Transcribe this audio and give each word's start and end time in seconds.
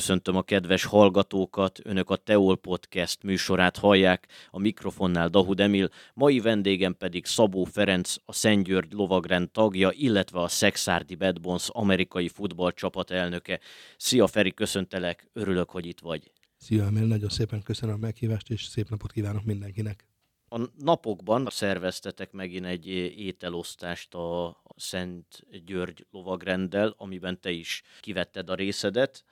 Köszöntöm 0.00 0.36
a 0.36 0.42
kedves 0.42 0.84
hallgatókat, 0.84 1.78
önök 1.82 2.10
a 2.10 2.16
Teol 2.16 2.56
Podcast 2.56 3.22
műsorát 3.22 3.76
hallják, 3.76 4.26
a 4.50 4.58
mikrofonnál 4.58 5.28
Dahud 5.28 5.60
Emil, 5.60 5.88
mai 6.14 6.40
vendégem 6.40 6.96
pedig 6.96 7.26
Szabó 7.26 7.64
Ferenc, 7.64 8.14
a 8.24 8.32
Szentgyörgy 8.32 8.92
lovagrend 8.92 9.50
tagja, 9.50 9.90
illetve 9.92 10.40
a 10.40 10.48
Szexárdi 10.48 11.14
Bad 11.14 11.40
Bones 11.40 11.68
amerikai 11.68 12.28
futballcsapat 12.28 13.10
elnöke. 13.10 13.60
Szia 13.96 14.26
Feri, 14.26 14.54
köszöntelek, 14.54 15.30
örülök, 15.32 15.70
hogy 15.70 15.86
itt 15.86 16.00
vagy. 16.00 16.30
Szia 16.56 16.84
Emil, 16.84 17.06
nagyon 17.06 17.28
szépen 17.28 17.62
köszönöm 17.62 17.94
a 17.94 17.98
meghívást, 17.98 18.50
és 18.50 18.64
szép 18.64 18.88
napot 18.88 19.12
kívánok 19.12 19.44
mindenkinek. 19.44 20.06
A 20.48 20.60
napokban 20.78 21.46
szerveztetek 21.50 22.32
megint 22.32 22.66
egy 22.66 22.86
ételosztást 23.18 24.14
a 24.14 24.62
Szent 24.76 25.46
György 25.64 26.06
lovagrenddel, 26.10 26.94
amiben 26.96 27.40
te 27.40 27.50
is 27.50 27.82
kivetted 28.00 28.50
a 28.50 28.54
részedet 28.54 29.24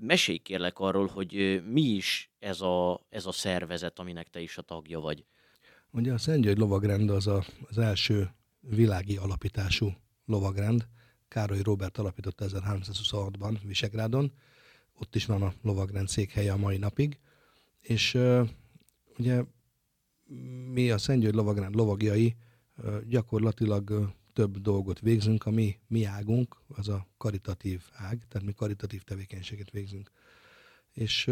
mesélj 0.00 0.38
kérlek 0.38 0.78
arról, 0.78 1.06
hogy 1.06 1.62
mi 1.66 1.80
is 1.80 2.30
ez 2.38 2.60
a, 2.60 3.06
ez 3.08 3.26
a 3.26 3.32
szervezet, 3.32 3.98
aminek 3.98 4.28
te 4.28 4.40
is 4.40 4.58
a 4.58 4.62
tagja 4.62 5.00
vagy. 5.00 5.24
Ugye 5.90 6.12
a 6.12 6.18
Szent 6.18 6.42
György 6.42 6.58
lovagrend 6.58 7.10
az 7.10 7.26
a, 7.26 7.44
az 7.68 7.78
első 7.78 8.30
világi 8.60 9.16
alapítású 9.16 9.92
lovagrend. 10.24 10.86
Károly 11.28 11.62
Robert 11.62 11.98
alapította 11.98 12.44
1326-ban 12.48 13.58
Visegrádon. 13.64 14.32
Ott 14.98 15.14
is 15.14 15.26
van 15.26 15.42
a 15.42 15.54
lovagrend 15.62 16.08
székhelye 16.08 16.52
a 16.52 16.56
mai 16.56 16.76
napig. 16.76 17.18
És 17.80 18.14
uh, 18.14 18.48
ugye 19.18 19.44
mi 20.72 20.90
a 20.90 20.98
Szent 20.98 21.20
György 21.20 21.34
lovagrend 21.34 21.74
lovagjai 21.74 22.36
gyakorlatilag 23.08 24.14
több 24.34 24.58
dolgot 24.58 25.00
végzünk, 25.00 25.46
a 25.46 25.50
mi, 25.50 25.78
mi 25.86 26.04
águnk, 26.04 26.56
az 26.68 26.88
a 26.88 27.06
karitatív 27.16 27.82
ág, 27.92 28.26
tehát 28.28 28.46
mi 28.46 28.52
karitatív 28.52 29.02
tevékenységet 29.02 29.70
végzünk. 29.70 30.10
És 30.92 31.30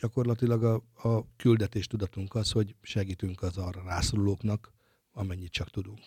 gyakorlatilag 0.00 0.64
a, 0.64 0.74
a 1.08 1.26
küldetés 1.36 1.86
tudatunk 1.86 2.34
az, 2.34 2.50
hogy 2.50 2.74
segítünk 2.82 3.42
az 3.42 3.56
arra 3.56 3.82
rászorulóknak, 3.82 4.72
amennyit 5.12 5.52
csak 5.52 5.70
tudunk. 5.70 6.00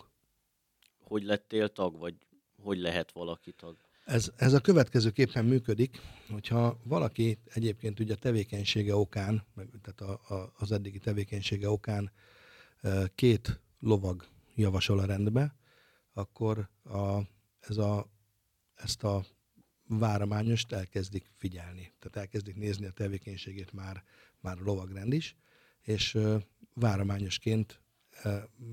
Hogy 0.98 1.22
lettél 1.22 1.68
tag, 1.68 1.98
vagy 1.98 2.14
hogy 2.62 2.78
lehet 2.78 3.12
valaki 3.12 3.52
tag? 3.52 3.76
Ez, 4.04 4.32
ez 4.36 4.52
a 4.52 4.60
következőképpen 4.60 5.44
működik, 5.44 6.00
hogyha 6.30 6.78
valaki 6.84 7.38
egyébként 7.44 8.00
ugye 8.00 8.12
a 8.12 8.16
tevékenysége 8.16 8.96
okán, 8.96 9.44
meg, 9.54 9.68
tehát 9.82 10.00
a, 10.00 10.34
a, 10.34 10.52
az 10.58 10.72
eddigi 10.72 10.98
tevékenysége 10.98 11.70
okán 11.70 12.12
két 13.14 13.60
lovag 13.80 14.26
javasol 14.54 14.98
a 14.98 15.04
rendbe, 15.04 15.54
akkor 16.16 16.68
a, 16.82 17.20
ez 17.60 17.76
a, 17.76 18.06
ezt 18.74 19.02
a 19.02 19.24
várományost 19.86 20.72
elkezdik 20.72 21.30
figyelni. 21.36 21.92
Tehát 21.98 22.16
elkezdik 22.16 22.56
nézni 22.56 22.86
a 22.86 22.90
tevékenységét 22.90 23.72
már, 23.72 24.04
már 24.40 24.58
a 24.58 24.64
lovagrend 24.64 25.12
is, 25.12 25.36
és 25.82 26.18
várományosként 26.74 27.80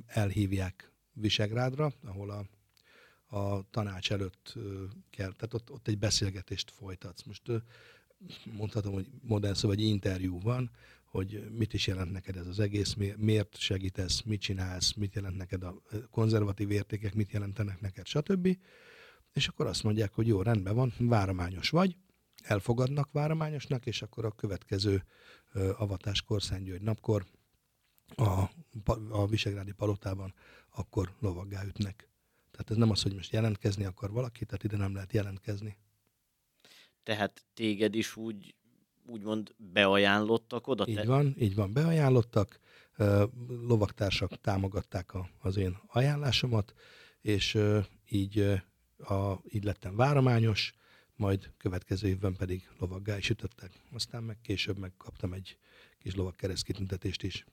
elhívják 0.06 0.92
Visegrádra, 1.14 1.94
ahol 2.04 2.30
a, 2.30 2.46
a 3.38 3.70
tanács 3.70 4.12
előtt 4.12 4.54
kell, 5.10 5.32
tehát 5.32 5.54
ott, 5.54 5.72
ott 5.72 5.88
egy 5.88 5.98
beszélgetést 5.98 6.72
folytatsz. 6.72 7.24
Most 7.24 7.42
mondhatom, 8.44 8.94
hogy 8.94 9.08
modern 9.22 9.54
szó, 9.54 9.68
vagy 9.68 9.82
interjú 9.82 10.40
van, 10.40 10.72
hogy 11.14 11.52
mit 11.52 11.74
is 11.74 11.88
jelent 11.88 12.12
neked 12.12 12.38
ez 12.38 12.48
az 12.48 12.60
egész, 12.60 12.96
miért 13.16 13.58
segítesz, 13.58 14.22
mit 14.22 14.42
csinálsz, 14.42 14.94
mit 14.94 15.16
jelent 15.16 15.38
neked 15.38 15.64
a 15.64 15.82
konzervatív 16.12 16.72
értékek, 16.72 17.14
mit 17.14 17.32
jelentenek 17.32 17.82
neked, 17.82 18.06
stb. 18.06 18.58
És 19.34 19.48
akkor 19.48 19.68
azt 19.68 19.84
mondják, 19.84 20.14
hogy 20.14 20.28
jó, 20.28 20.42
rendben 20.42 20.76
van, 20.76 20.94
várományos 21.00 21.70
vagy, 21.70 21.96
elfogadnak 22.44 23.12
várományosnak, 23.12 23.86
és 23.86 24.02
akkor 24.02 24.26
a 24.26 24.32
következő 24.32 25.04
avatáskor, 25.78 26.42
Szentgyörgy 26.42 26.82
napkor 26.82 27.26
a, 28.16 28.50
a 29.10 29.28
Visegrádi 29.28 29.72
palotában 29.72 30.34
akkor 30.70 31.16
lovaggá 31.20 31.66
ütnek. 31.66 32.10
Tehát 32.52 32.72
ez 32.72 32.78
nem 32.78 32.90
az, 32.90 33.02
hogy 33.02 33.14
most 33.14 33.32
jelentkezni 33.32 33.86
akar 33.86 34.12
valaki, 34.12 34.46
tehát 34.46 34.64
ide 34.64 34.78
nem 34.78 34.94
lehet 34.94 35.14
jelentkezni. 35.14 35.78
Tehát 37.04 37.46
téged 37.54 37.96
is 37.96 38.16
úgy 38.16 38.56
úgymond 39.06 39.54
beajánlottak 39.58 40.68
oda? 40.68 40.88
Így 40.88 41.06
van, 41.06 41.36
így 41.40 41.56
van, 41.56 41.74
beajánlottak, 41.74 42.60
lovaktársak 43.68 44.42
támogatták 44.42 45.14
a, 45.14 45.30
az 45.40 45.58
én 45.58 45.78
ajánlásomat, 45.88 46.74
és 47.22 47.58
így, 48.10 48.40
a, 48.98 49.40
így 49.50 49.64
lettem 49.64 49.96
várományos, 49.96 50.74
majd 51.16 51.52
következő 51.58 52.08
évben 52.08 52.36
pedig 52.36 52.70
lovaggá 52.80 53.18
is 53.18 53.30
ütöttek. 53.30 53.82
Aztán 53.94 54.24
meg 54.24 54.38
később 54.42 54.78
megkaptam 54.78 55.34
egy 55.34 55.58
kis 56.00 56.16
lovak 56.16 56.36
keresztkitüntetést 56.36 57.24
is. 57.24 57.46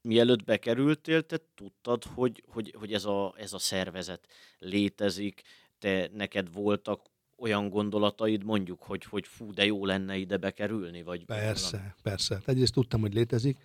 Mielőtt 0.00 0.44
bekerültél, 0.44 1.22
te 1.22 1.40
tudtad, 1.54 2.04
hogy, 2.04 2.44
hogy, 2.46 2.74
hogy 2.78 2.92
ez, 2.92 3.04
a, 3.04 3.34
ez 3.36 3.52
a 3.52 3.58
szervezet 3.58 4.26
létezik, 4.58 5.42
te 5.78 6.10
neked 6.12 6.52
voltak 6.52 7.10
olyan 7.38 7.68
gondolataid 7.68 8.44
mondjuk, 8.44 8.82
hogy, 8.82 9.04
hogy 9.04 9.26
fú, 9.26 9.52
de 9.52 9.64
jó 9.64 9.84
lenne 9.84 10.16
ide 10.16 10.36
bekerülni? 10.36 11.02
Vagy 11.02 11.24
persze, 11.24 11.76
valami? 11.76 11.92
persze. 12.02 12.34
Hát 12.34 12.48
egyrészt 12.48 12.72
tudtam, 12.72 13.00
hogy 13.00 13.14
létezik, 13.14 13.56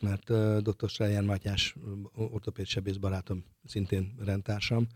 mert 0.00 0.30
uh, 0.30 0.58
dr. 0.58 0.88
Sráján 0.88 1.24
Mátyás, 1.24 1.74
ortopéd 2.14 2.66
sebész 2.66 2.96
barátom, 2.96 3.44
szintén 3.64 4.14
rendtársam, 4.18 4.86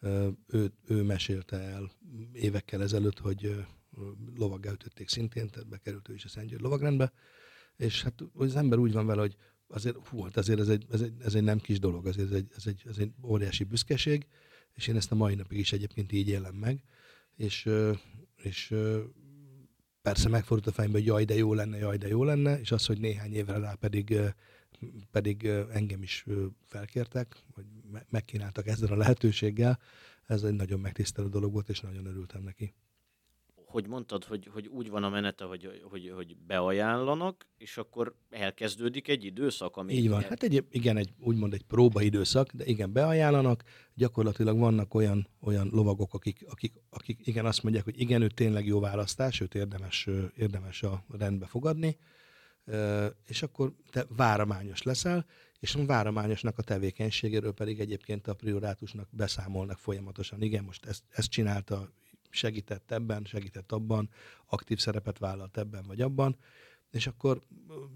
uh, 0.00 0.26
ő, 0.46 0.72
ő 0.86 1.02
mesélte 1.02 1.56
el 1.56 1.90
évekkel 2.32 2.82
ezelőtt, 2.82 3.18
hogy 3.18 3.46
uh, 3.46 3.56
lovaggá 4.36 4.72
ütötték 4.72 5.08
szintén, 5.08 5.48
tehát 5.48 5.68
bekerült 5.68 6.08
ő 6.08 6.14
is 6.14 6.24
a 6.24 6.28
Szentgyőr 6.28 6.60
lovagrendbe, 6.60 7.12
és 7.76 8.02
hát 8.02 8.24
az 8.34 8.56
ember 8.56 8.78
úgy 8.78 8.92
van 8.92 9.06
vele, 9.06 9.20
hogy 9.20 9.36
azért, 9.66 10.08
hú, 10.08 10.22
hát 10.22 10.36
azért 10.36 10.60
ez 10.60 10.68
egy, 10.68 10.86
ez 10.90 11.00
egy, 11.00 11.14
ez 11.18 11.34
egy 11.34 11.42
nem 11.42 11.58
kis 11.58 11.78
dolog, 11.78 12.06
azért 12.06 12.28
ez 12.28 12.34
egy, 12.34 12.48
ez, 12.56 12.66
egy, 12.66 12.82
ez 12.86 12.98
egy 12.98 13.12
óriási 13.22 13.64
büszkeség, 13.64 14.26
és 14.72 14.86
én 14.86 14.96
ezt 14.96 15.12
a 15.12 15.14
mai 15.14 15.34
napig 15.34 15.58
is 15.58 15.72
egyébként 15.72 16.12
így 16.12 16.28
élem 16.28 16.54
meg, 16.54 16.84
és, 17.36 17.68
és 18.36 18.74
persze 20.02 20.28
megfordult 20.28 20.66
a 20.68 20.72
fejembe, 20.72 20.98
hogy 20.98 21.06
jaj, 21.06 21.24
de 21.24 21.34
jó 21.34 21.54
lenne, 21.54 21.78
jaj, 21.78 21.96
de 21.96 22.08
jó 22.08 22.24
lenne, 22.24 22.60
és 22.60 22.72
az, 22.72 22.86
hogy 22.86 23.00
néhány 23.00 23.34
évre 23.34 23.58
rá 23.58 23.74
pedig, 23.74 24.18
pedig 25.10 25.46
engem 25.72 26.02
is 26.02 26.26
felkértek, 26.64 27.44
vagy 27.54 27.64
megkínáltak 28.08 28.66
ezzel 28.66 28.92
a 28.92 28.96
lehetőséggel, 28.96 29.78
ez 30.26 30.42
egy 30.42 30.54
nagyon 30.54 30.80
megtisztelő 30.80 31.28
dolog 31.28 31.52
volt, 31.52 31.68
és 31.68 31.80
nagyon 31.80 32.06
örültem 32.06 32.42
neki 32.42 32.74
hogy 33.72 33.86
mondtad, 33.86 34.24
hogy, 34.24 34.48
hogy 34.52 34.66
úgy 34.66 34.90
van 34.90 35.04
a 35.04 35.08
menete, 35.08 35.44
hogy, 35.44 35.82
hogy, 35.90 36.12
hogy 36.14 36.36
beajánlanak, 36.46 37.46
és 37.58 37.76
akkor 37.76 38.14
elkezdődik 38.30 39.08
egy 39.08 39.24
időszak, 39.24 39.76
ami... 39.76 39.92
Így 39.92 40.08
van, 40.08 40.22
el... 40.22 40.28
hát 40.28 40.42
egy, 40.42 40.64
igen, 40.70 40.96
egy, 40.96 41.12
úgymond 41.18 41.52
egy 41.52 41.62
próbaidőszak, 41.62 42.52
de 42.52 42.64
igen, 42.64 42.92
beajánlanak, 42.92 43.62
gyakorlatilag 43.94 44.58
vannak 44.58 44.94
olyan, 44.94 45.28
olyan 45.40 45.68
lovagok, 45.72 46.14
akik, 46.14 46.44
akik, 46.48 46.72
akik 46.90 47.26
igen 47.26 47.46
azt 47.46 47.62
mondják, 47.62 47.84
hogy 47.84 48.00
igen, 48.00 48.22
ő 48.22 48.26
tényleg 48.26 48.66
jó 48.66 48.80
választás, 48.80 49.40
őt 49.40 49.54
érdemes, 49.54 50.08
érdemes 50.36 50.82
a 50.82 51.04
rendbe 51.18 51.46
fogadni, 51.46 51.96
és 53.26 53.42
akkor 53.42 53.72
te 53.90 54.06
várományos 54.16 54.82
leszel, 54.82 55.26
és 55.60 55.74
a 55.74 55.86
várományosnak 55.86 56.58
a 56.58 56.62
tevékenységéről 56.62 57.52
pedig 57.52 57.80
egyébként 57.80 58.26
a 58.26 58.34
priorátusnak 58.34 59.08
beszámolnak 59.10 59.78
folyamatosan. 59.78 60.42
Igen, 60.42 60.64
most 60.64 60.86
ezt, 60.86 61.02
ezt 61.10 61.30
csinálta, 61.30 61.92
segített 62.34 62.90
ebben, 62.90 63.24
segített 63.24 63.72
abban, 63.72 64.10
aktív 64.46 64.78
szerepet 64.78 65.18
vállalt 65.18 65.58
ebben 65.58 65.84
vagy 65.86 66.00
abban, 66.00 66.36
és 66.90 67.06
akkor 67.06 67.40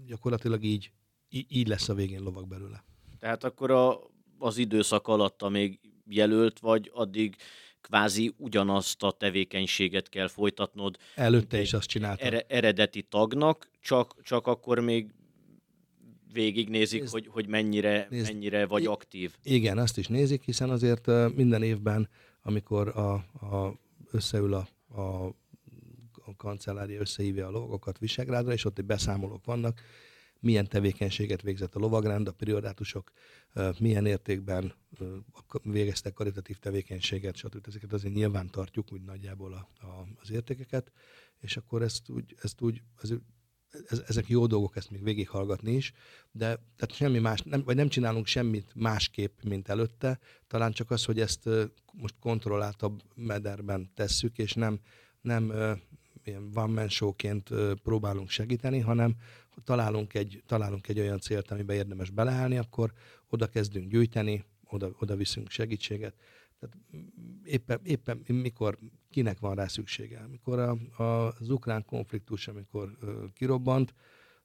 gyakorlatilag 0.05 0.63
így, 0.63 0.91
így 1.29 1.67
lesz 1.67 1.89
a 1.89 1.93
végén 1.93 2.21
lovak 2.21 2.47
belőle. 2.47 2.83
Tehát 3.19 3.43
akkor 3.43 3.71
a, 3.71 3.99
az 4.37 4.57
időszak 4.57 5.07
alatt, 5.07 5.41
amíg 5.41 5.79
jelölt 6.09 6.59
vagy, 6.59 6.91
addig 6.93 7.35
kvázi 7.81 8.33
ugyanazt 8.37 9.03
a 9.03 9.11
tevékenységet 9.11 10.09
kell 10.09 10.27
folytatnod. 10.27 10.97
Előtte 11.15 11.61
is 11.61 11.73
azt 11.73 11.87
csináltam. 11.87 12.27
Ere, 12.27 12.45
eredeti 12.47 13.01
tagnak, 13.01 13.69
csak, 13.79 14.15
csak 14.21 14.47
akkor 14.47 14.79
még 14.79 15.11
végignézik, 16.33 16.99
nézd, 16.99 17.11
hogy, 17.11 17.27
hogy 17.27 17.47
mennyire, 17.47 18.07
nézd, 18.09 18.31
mennyire 18.31 18.65
vagy 18.65 18.85
aktív. 18.85 19.35
Igen, 19.43 19.77
azt 19.77 19.97
is 19.97 20.07
nézik, 20.07 20.43
hiszen 20.43 20.69
azért 20.69 21.07
minden 21.35 21.63
évben, 21.63 22.09
amikor 22.41 22.87
a, 22.87 23.13
a 23.45 23.79
összeül 24.11 24.53
a, 24.53 24.67
a, 25.01 25.25
a 26.25 26.35
kancellária, 26.37 26.99
összehívja 26.99 27.47
a 27.47 27.51
lovagokat 27.51 27.97
Visegrádra, 27.97 28.53
és 28.53 28.65
ott 28.65 28.77
egy 28.77 28.85
beszámolók 28.85 29.45
vannak, 29.45 29.81
milyen 30.39 30.67
tevékenységet 30.67 31.41
végzett 31.41 31.75
a 31.75 31.79
lovagrend, 31.79 32.27
a 32.27 32.31
priorátusok, 32.31 33.11
milyen 33.79 34.05
értékben 34.05 34.73
végeztek 35.63 36.13
karitatív 36.13 36.57
tevékenységet, 36.57 37.35
stb. 37.35 37.67
Ezeket 37.67 37.93
azért 37.93 38.13
nyilván 38.13 38.49
tartjuk 38.49 38.93
úgy 38.93 39.01
nagyjából 39.01 39.53
a, 39.53 39.85
a, 39.85 40.07
az 40.21 40.31
értékeket, 40.31 40.91
és 41.39 41.57
akkor 41.57 41.81
ezt 41.81 42.09
úgy, 42.09 42.35
ezt 42.41 42.61
úgy 42.61 42.81
ez, 43.01 43.13
ez, 43.87 44.03
ezek 44.07 44.27
jó 44.27 44.45
dolgok 44.45 44.75
ezt 44.75 44.91
még 44.91 45.03
végighallgatni 45.03 45.71
is, 45.71 45.93
de 46.31 46.45
tehát 46.45 46.93
semmi 46.93 47.19
más, 47.19 47.41
nem, 47.41 47.63
vagy 47.63 47.75
nem 47.75 47.87
csinálunk 47.87 48.25
semmit 48.25 48.71
másképp, 48.75 49.41
mint 49.43 49.69
előtte, 49.69 50.19
talán 50.47 50.71
csak 50.71 50.91
az, 50.91 51.05
hogy 51.05 51.19
ezt 51.19 51.49
most 51.93 52.15
kontrolláltabb 52.19 53.01
mederben 53.15 53.91
tesszük, 53.93 54.37
és 54.37 54.53
nem, 54.53 54.79
nem 55.21 55.53
ilyen 56.23 56.51
one 56.53 56.87
showként 56.87 57.49
próbálunk 57.83 58.29
segíteni, 58.29 58.79
hanem 58.79 59.15
találunk 59.63 60.13
egy, 60.13 60.43
találunk 60.45 60.87
egy 60.87 60.99
olyan 60.99 61.19
célt, 61.19 61.51
amiben 61.51 61.75
érdemes 61.75 62.09
beleállni, 62.09 62.57
akkor 62.57 62.93
oda 63.29 63.47
kezdünk 63.47 63.91
gyűjteni, 63.91 64.45
oda, 64.63 64.95
oda 64.99 65.15
viszünk 65.15 65.49
segítséget. 65.49 66.15
Tehát 66.59 66.75
éppen, 67.43 67.79
éppen 67.83 68.23
mikor 68.27 68.77
kinek 69.17 69.39
van 69.39 69.55
rá 69.55 69.67
szüksége. 69.67 70.27
Mikor 70.27 70.59
a, 70.59 71.01
a, 71.03 71.27
az 71.27 71.49
ukrán 71.49 71.85
konfliktus, 71.85 72.47
amikor 72.47 72.97
ö, 73.01 73.25
kirobbant, 73.33 73.93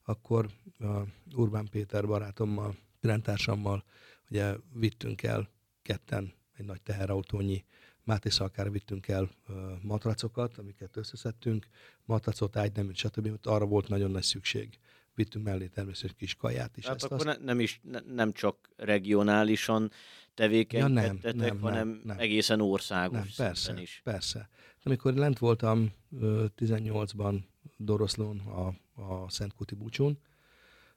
akkor 0.03 0.49
a 0.79 1.01
Urbán 1.35 1.67
Péter 1.71 2.07
barátommal, 2.07 2.75
rendtársammal 3.01 3.83
ugye 4.29 4.55
vittünk 4.73 5.23
el 5.23 5.49
ketten 5.81 6.33
egy 6.53 6.65
nagy 6.65 6.81
teherautónyi 6.81 7.63
Máté 8.03 8.29
Szalkára 8.29 8.69
vittünk 8.69 9.07
el 9.07 9.29
uh, 9.47 9.55
matracokat, 9.81 10.57
amiket 10.57 10.97
összeszedtünk, 10.97 11.67
matracot, 12.05 12.55
ágyneműt, 12.55 12.95
stb. 12.95 13.39
Arra 13.43 13.65
volt 13.65 13.87
nagyon 13.87 14.11
nagy 14.11 14.23
szükség. 14.23 14.79
Vittünk 15.15 15.45
mellé 15.45 15.67
természetesen 15.67 16.15
kis 16.17 16.35
kaját 16.35 16.77
is. 16.77 16.83
Tehát 16.83 17.03
ezt 17.03 17.11
akkor 17.11 17.27
azt... 17.27 17.39
ne, 17.39 17.45
nem 17.45 17.59
is 17.59 17.79
ne, 17.83 17.99
nem 17.99 18.31
csak 18.31 18.69
regionálisan 18.75 19.91
tevékenykedtetek, 20.33 21.23
ja, 21.23 21.31
nem, 21.33 21.47
nem, 21.47 21.59
hanem 21.59 21.87
nem, 21.87 22.01
nem. 22.03 22.19
egészen 22.19 22.61
országos 22.61 23.35
nem, 23.35 23.47
persze, 23.47 23.81
is. 23.81 24.01
Persze. 24.03 24.49
Amikor 24.83 25.13
lent 25.13 25.39
voltam 25.39 25.91
uh, 26.09 26.45
18-ban 26.57 27.39
Doroszlón 27.77 28.39
a, 28.39 28.67
a 29.01 29.29
Szentkuti 29.29 29.75
búcsún, 29.75 30.17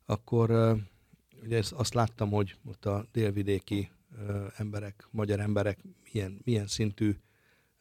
akkor 0.05 0.77
ugye 1.43 1.62
azt 1.71 1.94
láttam, 1.94 2.31
hogy 2.31 2.56
ott 2.65 2.85
a 2.85 3.06
délvidéki 3.12 3.91
emberek, 4.56 5.06
magyar 5.11 5.41
emberek 5.41 5.79
milyen, 6.12 6.41
milyen 6.44 6.67
szintű 6.67 7.17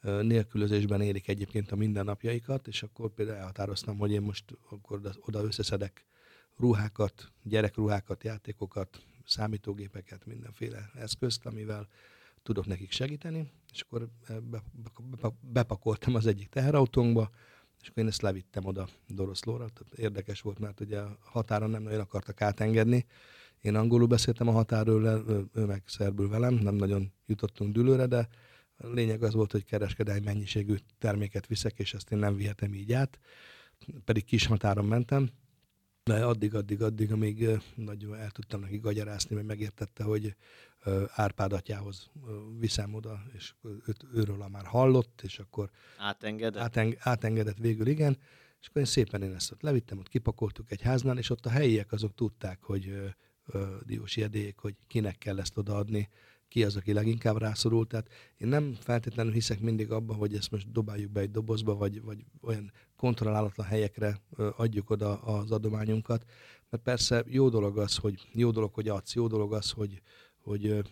nélkülözésben 0.00 1.00
élik 1.00 1.28
egyébként 1.28 1.72
a 1.72 1.76
mindennapjaikat, 1.76 2.68
és 2.68 2.82
akkor 2.82 3.14
például 3.14 3.38
elhatároztam, 3.38 3.98
hogy 3.98 4.10
én 4.10 4.22
most 4.22 4.44
akkor 4.70 5.00
oda 5.20 5.42
összeszedek 5.42 6.06
ruhákat, 6.56 7.32
gyerekruhákat, 7.42 8.24
játékokat, 8.24 9.02
számítógépeket, 9.26 10.26
mindenféle 10.26 10.90
eszközt, 10.94 11.46
amivel 11.46 11.88
tudok 12.42 12.66
nekik 12.66 12.90
segíteni, 12.90 13.50
és 13.72 13.80
akkor 13.80 14.08
bepakoltam 15.40 16.14
az 16.14 16.26
egyik 16.26 16.48
teherautónkba, 16.48 17.30
és 17.80 17.88
akkor 17.88 18.02
én 18.02 18.08
ezt 18.08 18.22
levittem 18.22 18.64
oda 18.64 18.88
Doroszlóra. 19.08 19.66
Érdekes 19.96 20.40
volt, 20.40 20.58
mert 20.58 20.80
ugye 20.80 20.98
a 20.98 21.18
határon 21.20 21.70
nem 21.70 21.82
nagyon 21.82 22.00
akartak 22.00 22.40
átengedni, 22.40 23.06
én 23.60 23.74
angolul 23.74 24.06
beszéltem 24.06 24.48
a 24.48 24.52
határőrrel, 24.52 25.24
ő 25.54 25.64
meg 25.64 25.82
szerbül 25.86 26.28
velem, 26.28 26.54
nem 26.54 26.74
nagyon 26.74 27.12
jutottunk 27.26 27.72
dülőre, 27.72 28.06
de 28.06 28.28
a 28.76 28.86
lényeg 28.86 29.22
az 29.22 29.34
volt, 29.34 29.52
hogy 29.52 29.64
kereskedelmi 29.64 30.24
mennyiségű 30.24 30.74
terméket 30.98 31.46
viszek, 31.46 31.78
és 31.78 31.94
ezt 31.94 32.10
én 32.10 32.18
nem 32.18 32.36
vihetem 32.36 32.74
így 32.74 32.92
át, 32.92 33.18
pedig 34.04 34.24
kis 34.24 34.46
határon 34.46 34.84
mentem, 34.84 35.30
de 36.06 36.24
addig, 36.24 36.54
addig, 36.54 36.82
addig, 36.82 37.12
amíg 37.12 37.48
nagyon 37.74 38.16
el 38.16 38.30
tudtam 38.30 38.60
neki 38.60 38.78
gagyarászni, 38.78 39.34
mert 39.34 39.46
megértette, 39.46 40.04
hogy 40.04 40.36
Árpád 41.08 41.52
atyához 41.52 42.10
viszem 42.58 42.94
oda, 42.94 43.22
és 43.32 43.54
őt, 43.86 44.04
őről 44.14 44.36
már 44.36 44.64
hallott, 44.64 45.20
és 45.22 45.38
akkor 45.38 45.70
átengedett, 45.98 46.62
áteng, 46.62 46.96
átengedett 46.98 47.58
végül, 47.58 47.86
igen, 47.86 48.18
és 48.60 48.66
akkor 48.68 48.80
én 48.80 48.86
szépen 48.86 49.22
én 49.22 49.34
ezt 49.34 49.52
ott 49.52 49.62
levittem, 49.62 49.98
ott 49.98 50.08
kipakoltuk 50.08 50.70
egy 50.70 50.82
háznál, 50.82 51.18
és 51.18 51.30
ott 51.30 51.46
a 51.46 51.50
helyiek 51.50 51.92
azok 51.92 52.14
tudták, 52.14 52.62
hogy 52.62 53.14
diósi 53.84 54.22
edélyek, 54.22 54.58
hogy 54.58 54.74
kinek 54.86 55.18
kell 55.18 55.38
ezt 55.38 55.56
odaadni, 55.56 56.08
ki 56.56 56.64
az, 56.64 56.76
aki 56.76 56.92
leginkább 56.92 57.38
rászorult. 57.38 57.88
Tehát 57.88 58.08
én 58.36 58.48
nem 58.48 58.74
feltétlenül 58.80 59.32
hiszek 59.32 59.60
mindig 59.60 59.90
abba, 59.90 60.14
hogy 60.14 60.34
ezt 60.34 60.50
most 60.50 60.72
dobáljuk 60.72 61.10
be 61.10 61.20
egy 61.20 61.30
dobozba, 61.30 61.74
vagy, 61.74 62.02
vagy 62.02 62.24
olyan 62.40 62.72
kontrollálatlan 62.96 63.66
helyekre 63.66 64.20
adjuk 64.36 64.90
oda 64.90 65.22
az 65.22 65.50
adományunkat. 65.50 66.24
Mert 66.70 66.82
persze 66.82 67.24
jó 67.28 67.48
dolog 67.48 67.78
az, 67.78 67.96
hogy 67.96 68.28
jó 68.32 68.50
dolog, 68.50 68.74
hogy 68.74 68.88
adsz, 68.88 69.14
jó 69.14 69.26
dolog 69.26 69.52
az, 69.52 69.70
hogy, 69.70 70.02
hogy, 70.38 70.82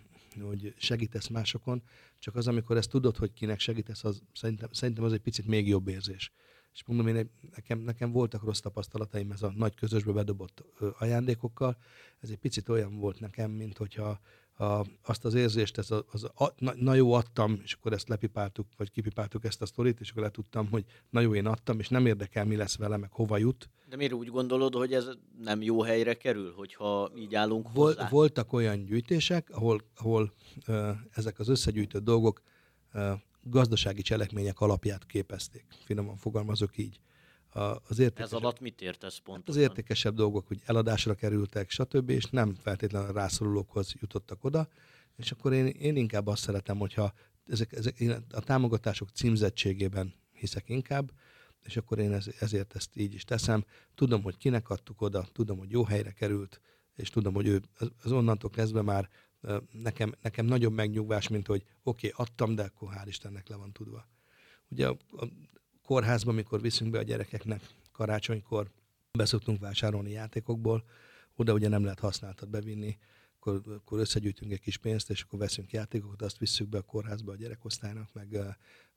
hogy 0.40 0.74
segítesz 0.78 1.28
másokon, 1.28 1.82
csak 2.18 2.36
az, 2.36 2.48
amikor 2.48 2.76
ezt 2.76 2.90
tudod, 2.90 3.16
hogy 3.16 3.32
kinek 3.32 3.60
segítesz, 3.60 4.04
az 4.04 4.22
szerintem, 4.32 4.68
szerintem 4.72 5.04
az 5.04 5.12
egy 5.12 5.20
picit 5.20 5.46
még 5.46 5.68
jobb 5.68 5.88
érzés. 5.88 6.32
És 6.74 6.84
mondom, 6.86 7.06
én, 7.06 7.30
nekem, 7.54 7.78
nekem 7.78 8.10
voltak 8.12 8.42
rossz 8.42 8.60
tapasztalataim 8.60 9.30
ez 9.30 9.42
a 9.42 9.52
nagy 9.56 9.74
közösbe 9.74 10.12
bedobott 10.12 10.64
ajándékokkal. 10.98 11.76
Ez 12.20 12.30
egy 12.30 12.38
picit 12.38 12.68
olyan 12.68 12.98
volt 12.98 13.20
nekem, 13.20 13.50
mint 13.50 13.76
hogyha 13.76 14.20
a, 14.56 14.84
azt 15.02 15.24
az 15.24 15.34
érzést, 15.34 15.78
ez 15.78 15.90
az, 15.90 16.04
az 16.10 16.24
a, 16.24 16.52
na, 16.58 16.72
na 16.76 16.94
jó, 16.94 17.12
adtam, 17.12 17.60
és 17.62 17.72
akkor 17.72 17.92
ezt 17.92 18.08
lepipáltuk, 18.08 18.66
vagy 18.76 18.90
kipipáltuk 18.90 19.44
ezt 19.44 19.62
a 19.62 19.66
sztorit, 19.66 20.00
és 20.00 20.10
akkor 20.10 20.22
letudtam, 20.22 20.68
hogy 20.70 20.84
na 21.10 21.20
jó, 21.20 21.34
én 21.34 21.46
adtam, 21.46 21.78
és 21.78 21.88
nem 21.88 22.06
érdekel, 22.06 22.44
mi 22.44 22.56
lesz 22.56 22.76
vele, 22.76 22.96
meg 22.96 23.12
hova 23.12 23.36
jut. 23.36 23.68
De 23.88 23.96
miért 23.96 24.12
úgy 24.12 24.28
gondolod, 24.28 24.74
hogy 24.74 24.92
ez 24.92 25.08
nem 25.42 25.62
jó 25.62 25.82
helyre 25.82 26.14
kerül, 26.14 26.52
hogyha 26.56 27.10
így 27.16 27.34
állunk 27.34 27.72
Vol, 27.72 27.86
hozzá? 27.86 28.08
Voltak 28.08 28.52
olyan 28.52 28.84
gyűjtések, 28.84 29.50
ahol, 29.50 29.80
ahol 29.96 30.32
uh, 30.66 30.88
ezek 31.10 31.38
az 31.38 31.48
összegyűjtött 31.48 32.04
dolgok 32.04 32.42
uh, 32.94 33.12
gazdasági 33.42 34.02
cselekmények 34.02 34.60
alapját 34.60 35.06
képezték. 35.06 35.64
Finoman 35.84 36.16
fogalmazok 36.16 36.78
így. 36.78 37.00
Az 37.54 37.98
értékesebb, 37.98 38.26
Ez 38.26 38.32
alatt 38.32 38.60
mit 38.60 38.80
értesz 38.80 39.18
pontosan? 39.18 39.62
Az 39.62 39.68
értékesebb 39.68 40.14
dolgok, 40.14 40.46
hogy 40.46 40.60
eladásra 40.64 41.14
kerültek, 41.14 41.70
stb., 41.70 42.10
és 42.10 42.24
nem 42.24 42.54
feltétlenül 42.54 43.12
rászorulókhoz 43.12 43.94
jutottak 44.00 44.44
oda, 44.44 44.68
és 45.16 45.32
akkor 45.32 45.52
én, 45.52 45.66
én 45.66 45.96
inkább 45.96 46.26
azt 46.26 46.42
szeretem, 46.42 46.78
hogyha 46.78 47.12
ezek, 47.46 47.72
ezek, 47.72 48.00
én 48.00 48.24
a 48.30 48.40
támogatások 48.40 49.08
címzettségében 49.08 50.14
hiszek 50.32 50.68
inkább, 50.68 51.10
és 51.62 51.76
akkor 51.76 51.98
én 51.98 52.12
ez, 52.12 52.26
ezért 52.38 52.74
ezt 52.74 52.96
így 52.96 53.14
is 53.14 53.24
teszem. 53.24 53.64
Tudom, 53.94 54.22
hogy 54.22 54.36
kinek 54.36 54.68
adtuk 54.68 55.00
oda, 55.00 55.28
tudom, 55.32 55.58
hogy 55.58 55.70
jó 55.70 55.84
helyre 55.84 56.10
került, 56.10 56.60
és 56.94 57.10
tudom, 57.10 57.34
hogy 57.34 57.46
ő 57.46 57.62
az 58.02 58.12
onnantól 58.12 58.50
kezdve 58.50 58.82
már 58.82 59.08
nekem, 59.70 60.14
nekem 60.22 60.46
nagyobb 60.46 60.72
megnyugvás, 60.72 61.28
mint 61.28 61.46
hogy 61.46 61.64
oké, 61.82 62.08
okay, 62.08 62.26
adtam, 62.26 62.54
de 62.54 62.62
akkor 62.62 62.88
hál' 62.94 63.06
Istennek 63.06 63.48
le 63.48 63.56
van 63.56 63.72
tudva. 63.72 64.08
Ugye 64.68 64.88
a, 64.88 64.96
a 65.10 65.26
kórházban, 65.84 66.34
amikor 66.34 66.60
viszünk 66.60 66.90
be 66.90 66.98
a 66.98 67.02
gyerekeknek 67.02 67.62
karácsonykor, 67.92 68.70
beszoktunk 69.12 69.60
vásárolni 69.60 70.10
játékokból, 70.10 70.84
oda 71.36 71.52
ugye 71.52 71.68
nem 71.68 71.82
lehet 71.82 72.00
használtat 72.00 72.48
bevinni, 72.48 72.98
akkor, 73.36 73.60
akkor 73.66 73.98
összegyűjtünk 73.98 74.52
egy 74.52 74.60
kis 74.60 74.76
pénzt, 74.76 75.10
és 75.10 75.22
akkor 75.22 75.38
veszünk 75.38 75.72
játékokat, 75.72 76.22
azt 76.22 76.38
visszük 76.38 76.68
be 76.68 76.78
a 76.78 76.82
kórházba 76.82 77.32
a 77.32 77.36
gyerekosztálynak, 77.36 78.12
meg, 78.12 78.38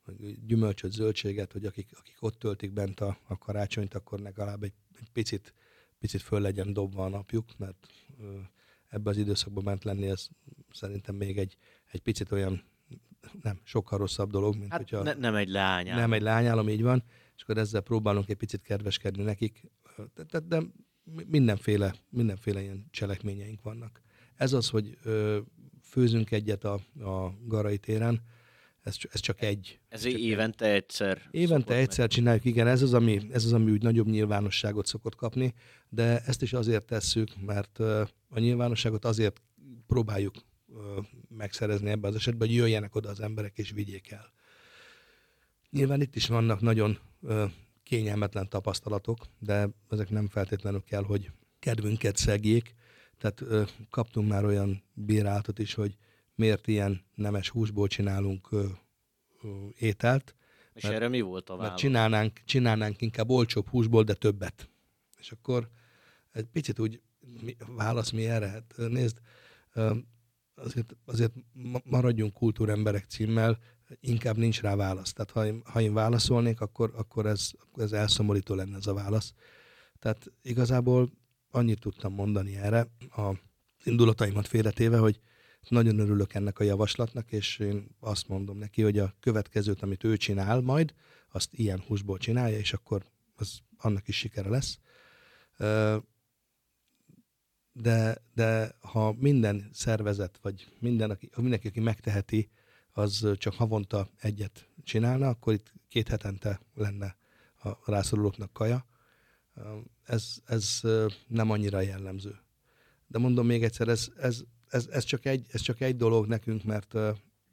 meg 0.06 0.46
gyümölcsöt, 0.46 0.92
zöldséget, 0.92 1.52
hogy 1.52 1.66
akik, 1.66 1.90
akik 2.00 2.18
ott 2.20 2.40
töltik 2.40 2.72
bent 2.72 3.00
a, 3.00 3.18
a 3.28 3.38
karácsonyt, 3.38 3.94
akkor 3.94 4.20
legalább 4.20 4.64
egy, 4.64 4.74
egy 5.00 5.10
picit, 5.12 5.54
picit 6.00 6.22
föl 6.22 6.42
legyen 6.42 6.74
dobva 6.74 7.06
a 7.06 7.10
napjuk, 7.10 7.58
mert 7.58 7.88
ebbe 8.88 9.10
az 9.10 9.18
időszakban 9.18 9.64
ment 9.64 9.84
lenni, 9.84 10.08
ez 10.08 10.28
szerintem 10.72 11.16
még 11.16 11.38
egy, 11.38 11.58
egy 11.92 12.02
picit 12.02 12.32
olyan, 12.32 12.64
nem, 13.42 13.60
sokkal 13.64 13.98
rosszabb 13.98 14.32
dolog, 14.32 14.56
mint 14.56 14.72
hát 14.72 14.80
hogyha... 14.80 15.04
Ne, 15.04 15.14
nem 15.14 15.36
egy 15.36 15.50
lányálom. 15.50 16.02
Nem 16.02 16.14
egy 16.14 16.22
lányálom, 16.22 16.70
így 16.70 16.82
van, 16.82 17.04
és 17.36 17.42
akkor 17.42 17.58
ezzel 17.58 17.82
próbálunk 17.82 18.30
egy 18.30 18.36
picit 18.36 18.62
kedveskedni 18.62 19.24
nekik, 19.24 19.72
de, 20.16 20.24
de, 20.24 20.40
de 20.40 20.62
mindenféle, 21.26 21.94
mindenféle 22.10 22.62
ilyen 22.62 22.88
cselekményeink 22.92 23.62
vannak. 23.62 24.02
Ez 24.36 24.54
az, 24.54 24.70
hogy 24.70 24.98
ö, 25.04 25.40
főzünk 25.84 26.32
egyet 26.32 26.64
a, 26.64 26.74
a 27.00 27.34
Garai 27.46 27.78
téren, 27.78 28.22
ez, 28.88 28.96
ez 29.12 29.20
csak 29.20 29.42
egy. 29.42 29.80
Ez 29.90 30.02
csak 30.02 30.12
évente 30.12 30.66
egy. 30.66 30.76
egyszer. 30.76 31.22
Évente 31.32 31.76
egyszer 31.76 32.00
meg. 32.00 32.10
csináljuk, 32.10 32.46
igen, 32.46 32.68
ez 32.68 32.82
az, 32.82 32.94
ami, 32.94 33.20
ez 33.32 33.46
az, 33.46 33.54
ami 33.54 33.72
úgy 33.72 33.82
nagyobb 33.82 34.08
nyilvánosságot 34.08 34.86
szokott 34.86 35.16
kapni, 35.16 35.54
de 35.90 36.20
ezt 36.20 36.42
is 36.42 36.54
azért 36.54 36.84
tesszük, 36.84 37.30
mert 37.46 37.80
a 38.30 38.40
nyilvánosságot 38.40 39.06
azért 39.06 39.42
próbáljuk 39.88 40.34
megszerezni 41.30 41.90
ebben 41.90 42.10
az 42.10 42.16
esetben, 42.16 42.48
hogy 42.48 42.58
jöjjenek 42.58 42.96
oda 42.96 43.10
az 43.10 43.20
emberek 43.20 43.58
és 43.58 43.72
vigyék 43.72 44.12
el. 44.12 44.32
Nyilván 45.70 46.02
itt 46.02 46.16
is 46.16 46.28
vannak 46.28 46.62
nagyon 46.62 47.00
kényelmetlen 47.84 48.50
tapasztalatok, 48.50 49.26
de 49.40 49.70
ezek 49.90 50.10
nem 50.10 50.28
feltétlenül 50.28 50.84
kell, 50.84 51.04
hogy 51.04 51.32
kedvünket 51.60 52.16
szegjék. 52.16 52.76
Tehát 53.18 53.44
kaptunk 53.90 54.30
már 54.30 54.46
olyan 54.46 54.84
bírálatot 54.94 55.60
is, 55.60 55.74
hogy 55.74 55.98
miért 56.36 56.68
ilyen 56.68 57.06
nemes 57.16 57.50
húsból 57.50 57.88
csinálunk 57.88 58.52
ö, 58.52 58.66
ö, 59.44 59.48
ételt. 59.78 60.36
És 60.74 60.84
mert, 60.84 60.96
erre 60.96 61.08
mi 61.08 61.22
volt 61.22 61.50
a 61.50 61.56
válasz? 61.56 61.68
Mert 61.70 61.80
csinálnánk, 61.82 62.42
csinálnánk 62.46 63.02
inkább 63.02 63.30
olcsóbb 63.30 63.68
húsból, 63.68 64.04
de 64.04 64.14
többet. 64.14 64.70
És 65.18 65.32
akkor 65.32 65.70
egy 66.32 66.46
picit 66.46 66.80
úgy 66.80 67.02
mi, 67.42 67.56
válasz 67.68 68.12
mi 68.12 68.26
erre? 68.26 68.48
Hát 68.48 68.74
nézd, 68.78 69.18
azért, 70.58 70.96
azért 71.06 71.34
maradjunk 71.84 72.34
kultúremberek 72.34 73.06
címmel, 73.10 73.58
inkább 74.00 74.38
nincs 74.38 74.62
rá 74.62 74.76
válasz. 74.76 75.14
Tehát 75.14 75.32
ha 75.32 75.46
én, 75.46 75.62
ha 75.66 75.82
én 75.82 75.94
válaszolnék, 75.94 76.62
akkor, 76.62 76.94
akkor 76.96 77.26
ez, 77.26 77.52
ez 77.76 77.92
elszomorító 77.92 78.56
lenne 78.56 78.78
ez 78.78 78.88
a 78.88 78.94
válasz. 78.94 79.34
Tehát 80.00 80.32
igazából 80.42 81.12
annyit 81.52 81.80
tudtam 81.80 82.14
mondani 82.14 82.56
erre, 82.56 82.88
a 83.10 83.32
indulataimat 83.84 84.48
félretéve, 84.48 84.98
hogy 84.98 85.20
Nagyon 85.70 86.00
örülök 86.00 86.34
ennek 86.34 86.60
a 86.60 86.64
javaslatnak, 86.64 87.32
és 87.32 87.60
én 87.60 87.88
azt 88.00 88.28
mondom 88.28 88.58
neki, 88.58 88.82
hogy 88.82 89.00
a 89.00 89.14
következőt, 89.20 89.82
amit 89.82 90.04
ő 90.04 90.18
csinál 90.18 90.62
majd, 90.62 90.94
azt 91.32 91.54
ilyen 91.54 91.84
húsból 91.88 92.18
csinálja, 92.18 92.58
és 92.58 92.74
akkor 92.74 93.06
az 93.36 93.60
annak 93.78 94.08
is 94.08 94.18
sikere 94.18 94.50
lesz. 94.50 94.80
De, 97.72 98.18
de 98.34 98.77
ha 98.92 99.16
minden 99.20 99.70
szervezet, 99.74 100.40
vagy 100.42 100.68
minden, 100.80 101.10
aki, 101.10 101.30
mindenki, 101.36 101.68
aki 101.68 101.80
megteheti, 101.80 102.50
az 102.92 103.28
csak 103.38 103.54
havonta 103.54 104.10
egyet 104.20 104.70
csinálna, 104.84 105.28
akkor 105.28 105.54
itt 105.54 105.74
két 105.90 106.08
hetente 106.08 106.60
lenne 106.74 107.18
a 107.64 107.92
rászorulóknak 107.92 108.54
kaja. 108.54 108.86
Ez, 110.04 110.36
ez 110.46 110.80
nem 111.28 111.52
annyira 111.52 111.82
jellemző. 111.82 112.40
De 113.08 113.20
mondom 113.20 113.46
még 113.46 113.64
egyszer, 113.64 113.88
ez, 113.88 114.08
ez, 114.18 114.44
ez, 114.68 114.88
ez, 114.92 115.04
csak, 115.04 115.26
egy, 115.26 115.46
ez 115.52 115.62
csak 115.62 115.82
egy 115.82 115.96
dolog 115.96 116.28
nekünk, 116.28 116.64
mert 116.64 116.96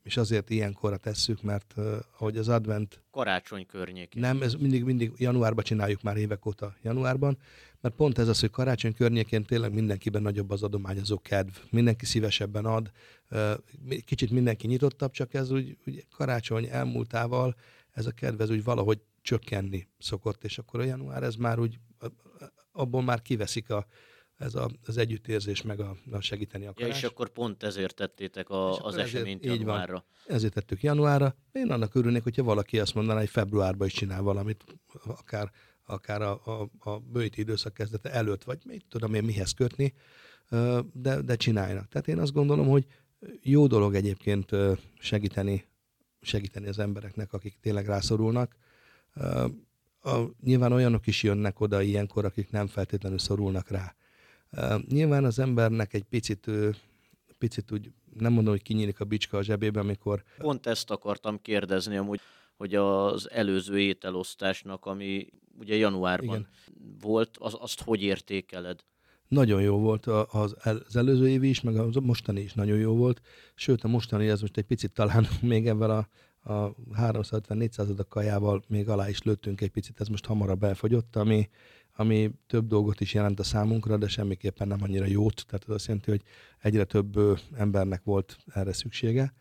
és 0.04 0.16
azért 0.16 0.50
ilyenkorra 0.50 0.96
tesszük, 0.96 1.42
mert 1.42 1.75
uh, 1.76 1.96
ahogy 2.18 2.37
az 2.37 2.49
advent... 2.49 3.02
Karácsony 3.11 3.66
környékén. 3.66 4.23
Nem, 4.23 4.42
ez 4.42 4.54
mindig, 4.54 4.84
mindig 4.84 5.12
januárban 5.16 5.64
csináljuk 5.64 6.02
már 6.02 6.16
évek 6.16 6.46
óta 6.46 6.75
januárban, 6.82 7.38
mert 7.80 7.94
pont 7.94 8.18
ez 8.18 8.28
az, 8.28 8.40
hogy 8.40 8.50
karácsony 8.50 8.94
környékén 8.94 9.44
tényleg 9.44 9.73
mindenkiben 9.73 10.23
nagyobb 10.23 10.50
az 10.50 10.62
adományozó 10.62 11.18
kedv, 11.18 11.52
mindenki 11.70 12.06
szívesebben 12.06 12.64
ad, 12.64 12.90
uh, 13.30 13.52
kicsit 14.04 14.30
mindenki 14.30 14.66
nyitottabb, 14.66 15.11
csak 15.11 15.34
ez 15.34 15.50
úgy, 15.50 15.76
úgy 15.87 16.06
karácsony 16.11 16.68
elmúltával 16.70 17.54
ez 17.94 18.06
a 18.06 18.11
kedv 18.11 18.40
ez 18.40 18.50
úgy 18.50 18.64
valahogy 18.64 19.00
csökkenni 19.23 19.88
szokott, 19.99 20.44
és 20.44 20.58
akkor 20.58 20.80
a 20.80 20.84
január 20.84 21.23
ez 21.23 21.34
már 21.34 21.58
úgy, 21.58 21.78
abból 22.73 23.02
már 23.02 23.23
kiveszik 23.23 23.70
a, 23.70 23.87
ez 24.44 24.54
a, 24.54 24.70
az 24.86 24.96
együttérzés 24.96 25.62
meg 25.62 25.80
a, 25.80 25.96
a 26.10 26.20
segíteni 26.20 26.66
akarás. 26.66 26.88
Ja, 26.90 26.96
és 26.96 27.04
akkor 27.12 27.28
pont 27.28 27.62
ezért 27.62 27.94
tettétek 27.94 28.48
a, 28.50 28.84
az 28.84 28.94
ezért, 28.94 29.14
eseményt 29.14 29.44
januárra. 29.44 29.92
Van. 29.92 30.36
Ezért 30.36 30.52
tettük 30.52 30.82
januárra. 30.82 31.36
Én 31.52 31.70
annak 31.70 31.94
örülnék, 31.94 32.22
hogyha 32.22 32.42
valaki 32.42 32.78
azt 32.78 32.94
mondaná, 32.94 33.18
hogy 33.18 33.28
februárban 33.28 33.86
is 33.86 33.92
csinál 33.92 34.22
valamit, 34.22 34.64
akár, 35.06 35.50
akár 35.84 36.22
a, 36.22 36.32
a, 36.32 36.70
a 36.90 36.98
bőti 36.98 37.40
időszak 37.40 37.74
kezdete 37.74 38.10
előtt, 38.10 38.44
vagy 38.44 38.58
még 38.64 38.82
tudom 38.88 39.14
én 39.14 39.24
mihez 39.24 39.52
kötni, 39.52 39.94
de, 40.92 41.20
de 41.20 41.36
csináljanak. 41.36 41.88
Tehát 41.88 42.08
én 42.08 42.18
azt 42.18 42.32
gondolom, 42.32 42.68
hogy 42.68 42.86
jó 43.42 43.66
dolog 43.66 43.94
egyébként 43.94 44.50
segíteni, 44.98 45.64
segíteni 46.20 46.68
az 46.68 46.78
embereknek, 46.78 47.32
akik 47.32 47.58
tényleg 47.60 47.86
rászorulnak. 47.86 48.56
A, 50.00 50.20
nyilván 50.40 50.72
olyanok 50.72 51.06
is 51.06 51.22
jönnek 51.22 51.60
oda 51.60 51.82
ilyenkor, 51.82 52.24
akik 52.24 52.50
nem 52.50 52.66
feltétlenül 52.66 53.18
szorulnak 53.18 53.68
rá. 53.68 53.94
Nyilván 54.88 55.25
az 55.25 55.38
embernek 55.38 55.94
egy 55.94 56.04
picit, 56.04 56.50
picit 57.38 57.73
úgy, 57.73 57.90
nem 58.18 58.32
mondom, 58.32 58.52
hogy 58.52 58.62
kinyílik 58.62 59.00
a 59.00 59.04
bicska 59.04 59.37
a 59.37 59.42
zsebébe, 59.42 59.80
amikor... 59.80 60.23
Pont 60.38 60.66
ezt 60.66 60.90
akartam 60.90 61.42
kérdezni 61.42 61.96
amúgy, 61.96 62.20
hogy 62.56 62.75
az 62.75 63.30
előző 63.30 63.80
ételosztásnak, 63.80 64.87
ami 64.87 65.26
ugye 65.58 65.76
januárban 65.76 66.37
Igen. 66.37 66.49
volt, 67.00 67.37
az, 67.38 67.56
azt 67.58 67.82
hogy 67.82 68.02
értékeled? 68.02 68.84
Nagyon 69.28 69.62
jó 69.62 69.78
volt 69.78 70.06
az, 70.06 70.54
az 70.62 70.96
előző 70.96 71.28
évi 71.28 71.49
is, 71.49 71.61
meg 71.61 71.76
a 71.76 72.00
mostani 72.00 72.40
is 72.40 72.52
nagyon 72.52 72.78
jó 72.78 72.96
volt. 72.96 73.20
Sőt, 73.54 73.84
a 73.84 73.88
mostani 73.88 74.28
ez 74.28 74.40
most 74.40 74.56
egy 74.56 74.64
picit 74.64 74.92
talán 74.92 75.26
még 75.42 75.66
ebben 75.66 75.90
a, 75.90 76.08
a 76.52 76.75
350-400 77.00 78.04
kajával 78.08 78.62
még 78.68 78.88
alá 78.88 79.08
is 79.08 79.23
lőttünk 79.23 79.61
egy 79.61 79.70
picit, 79.70 80.00
ez 80.00 80.08
most 80.08 80.26
hamarabb 80.26 80.62
elfogyott, 80.62 81.16
ami, 81.16 81.49
ami 81.96 82.30
több 82.46 82.66
dolgot 82.66 83.00
is 83.00 83.14
jelent 83.14 83.40
a 83.40 83.42
számunkra, 83.42 83.96
de 83.96 84.08
semmiképpen 84.08 84.68
nem 84.68 84.82
annyira 84.82 85.06
jót. 85.06 85.44
Tehát 85.46 85.64
ez 85.68 85.74
azt 85.74 85.86
jelenti, 85.86 86.10
hogy 86.10 86.22
egyre 86.58 86.84
több 86.84 87.40
embernek 87.56 88.02
volt 88.04 88.38
erre 88.46 88.72
szüksége. 88.72 89.34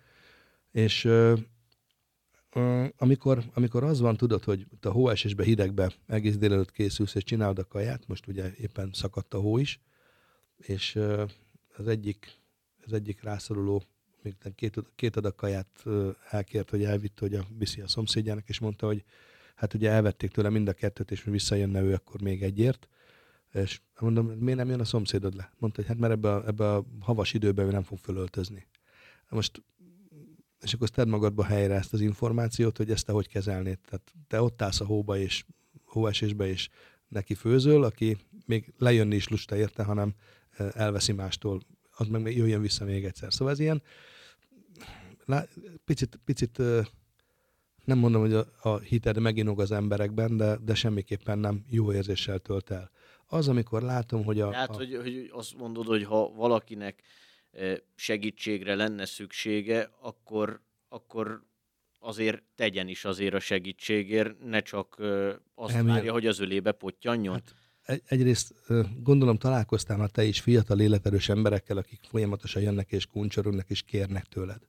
És 0.71 1.09
amikor, 2.97 3.43
amikor 3.53 3.83
az 3.83 3.99
van, 3.99 4.17
tudod, 4.17 4.43
hogy 4.43 4.67
a 4.81 4.89
hóesésbe, 4.89 5.43
hidegbe 5.43 5.93
egész 6.07 6.37
délelőtt 6.37 6.71
készülsz, 6.71 7.15
és 7.15 7.23
csinálod 7.23 7.59
a 7.59 7.63
kaját, 7.63 8.07
most 8.07 8.27
ugye 8.27 8.51
éppen 8.57 8.89
szakadt 8.93 9.33
a 9.33 9.39
hó 9.39 9.57
is, 9.57 9.79
és 10.57 10.99
az 11.77 11.87
egyik, 11.87 12.37
az 12.85 12.93
egyik 12.93 13.23
rászoruló 13.23 13.83
még 14.21 14.35
két, 14.55 14.79
két 14.95 15.15
adag 15.15 15.35
kaját 15.35 15.83
elkért, 16.29 16.69
hogy 16.69 16.83
elvitt, 16.83 17.19
hogy 17.19 17.35
a, 17.35 17.45
viszi 17.57 17.81
a 17.81 17.87
szomszédjának, 17.87 18.49
és 18.49 18.59
mondta, 18.59 18.85
hogy 18.85 19.03
hát 19.53 19.73
ugye 19.73 19.89
elvették 19.89 20.31
tőle 20.31 20.49
mind 20.49 20.67
a 20.67 20.73
kettőt, 20.73 21.11
és 21.11 21.23
visszajönne 21.23 21.81
ő 21.81 21.93
akkor 21.93 22.21
még 22.21 22.43
egyért. 22.43 22.87
És 23.53 23.81
mondom, 23.99 24.25
miért 24.25 24.59
nem 24.59 24.69
jön 24.69 24.79
a 24.79 24.85
szomszédod 24.85 25.35
le? 25.35 25.51
Mondta, 25.57 25.79
hogy 25.79 25.89
hát 25.89 25.99
mert 25.99 26.13
ebbe 26.13 26.33
a, 26.33 26.47
ebbe 26.47 26.73
a 26.73 26.85
havas 26.99 27.33
időben 27.33 27.65
ő 27.65 27.71
nem 27.71 27.83
fog 27.83 27.97
fölöltözni. 27.97 28.67
Most, 29.29 29.63
és 30.61 30.73
akkor 30.73 30.89
tedd 30.89 31.07
magadba 31.07 31.43
helyre 31.43 31.73
ezt 31.73 31.93
az 31.93 32.01
információt, 32.01 32.77
hogy 32.77 32.91
ezt 32.91 33.05
te 33.05 33.11
hogy 33.11 33.27
kezelnéd. 33.27 33.79
Tehát 33.79 34.13
te 34.27 34.41
ott 34.41 34.61
állsz 34.61 34.81
a 34.81 34.85
hóba 34.85 35.17
és 35.17 35.45
hóesésbe, 35.85 36.47
és 36.47 36.69
neki 37.07 37.33
főzöl, 37.33 37.83
aki 37.83 38.17
még 38.45 38.73
lejönni 38.77 39.15
is 39.15 39.27
lusta 39.27 39.55
érte, 39.55 39.83
hanem 39.83 40.13
elveszi 40.73 41.11
mástól, 41.11 41.61
az 41.91 42.07
meg 42.07 42.35
jöjjön 42.35 42.61
vissza 42.61 42.85
még 42.85 43.05
egyszer. 43.05 43.33
Szóval 43.33 43.53
ez 43.53 43.59
ilyen 43.59 43.81
picit, 45.85 46.19
picit 46.25 46.61
nem 47.83 47.97
mondom, 47.97 48.21
hogy 48.21 48.33
a, 48.33 48.45
a 48.61 48.79
hited 48.79 49.19
meginog 49.19 49.59
az 49.59 49.71
emberekben, 49.71 50.37
de, 50.37 50.57
de 50.57 50.75
semmiképpen 50.75 51.39
nem 51.39 51.65
jó 51.69 51.93
érzéssel 51.93 52.39
tölt 52.39 52.71
el. 52.71 52.91
Az, 53.27 53.47
amikor 53.47 53.81
látom, 53.81 54.23
hogy 54.23 54.41
a... 54.41 54.49
Tehát, 54.49 54.69
a... 54.69 54.73
Hogy, 54.73 54.95
hogy 55.01 55.29
azt 55.31 55.57
mondod, 55.57 55.85
hogy 55.85 56.03
ha 56.03 56.33
valakinek 56.33 57.01
e, 57.51 57.81
segítségre 57.95 58.75
lenne 58.75 59.05
szüksége, 59.05 59.89
akkor, 60.01 60.61
akkor 60.89 61.43
azért 61.99 62.43
tegyen 62.55 62.87
is 62.87 63.05
azért 63.05 63.33
a 63.33 63.39
segítségért, 63.39 64.43
ne 64.43 64.59
csak 64.59 64.95
e, 64.99 65.39
azt 65.55 65.75
Elmér... 65.75 65.93
várja, 65.93 66.11
hogy 66.11 66.27
az 66.27 66.39
ölébe 66.39 66.71
pottyanjon. 66.71 67.33
Hát, 67.33 67.55
egy, 67.83 68.01
egyrészt 68.05 68.53
gondolom 68.99 69.37
találkoztál 69.37 69.97
már 69.97 70.09
te 70.09 70.23
is 70.23 70.39
fiatal 70.39 70.79
életerős 70.79 71.29
emberekkel, 71.29 71.77
akik 71.77 71.99
folyamatosan 72.09 72.61
jönnek 72.61 72.91
és 72.91 73.05
kuncsorognak 73.05 73.69
és 73.69 73.81
kérnek 73.81 74.25
tőled. 74.25 74.61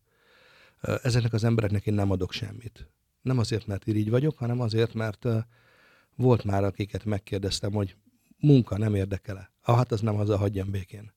Ezeknek 0.81 1.33
az 1.33 1.45
embereknek 1.45 1.87
én 1.87 1.95
nem 1.95 2.11
adok 2.11 2.33
semmit. 2.33 2.89
Nem 3.25 3.39
azért, 3.39 3.67
mert 3.67 3.87
irigy 3.87 4.11
vagyok, 4.11 4.39
hanem 4.39 4.61
azért, 4.61 4.95
mert 4.95 5.27
volt 6.17 6.45
már, 6.45 6.65
akiket 6.65 7.05
megkérdeztem, 7.05 7.73
hogy 7.73 7.97
munka 8.39 8.79
nem 8.79 8.95
érdekele. 8.95 9.51
Ah, 9.63 9.77
hát 9.77 9.93
az 9.93 10.01
nem 10.01 10.15
haza, 10.15 10.37
hagyjam 10.37 10.71
békén. 10.71 11.13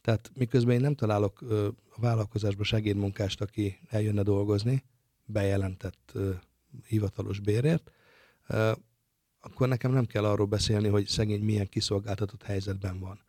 Tehát 0.00 0.30
miközben 0.34 0.74
én 0.74 0.80
nem 0.80 0.94
találok 0.94 1.40
a 1.90 2.00
vállalkozásba 2.00 2.64
segédmunkást, 2.64 3.40
aki 3.40 3.78
eljönne 3.88 4.22
dolgozni, 4.22 4.84
bejelentett 5.24 6.12
hivatalos 6.86 7.40
bérért, 7.40 7.90
akkor 9.40 9.68
nekem 9.68 9.92
nem 9.92 10.06
kell 10.06 10.24
arról 10.24 10.46
beszélni, 10.46 10.88
hogy 10.88 11.06
szegény 11.06 11.42
milyen 11.42 11.68
kiszolgáltatott 11.68 12.42
helyzetben 12.42 13.00
van. 13.00 13.24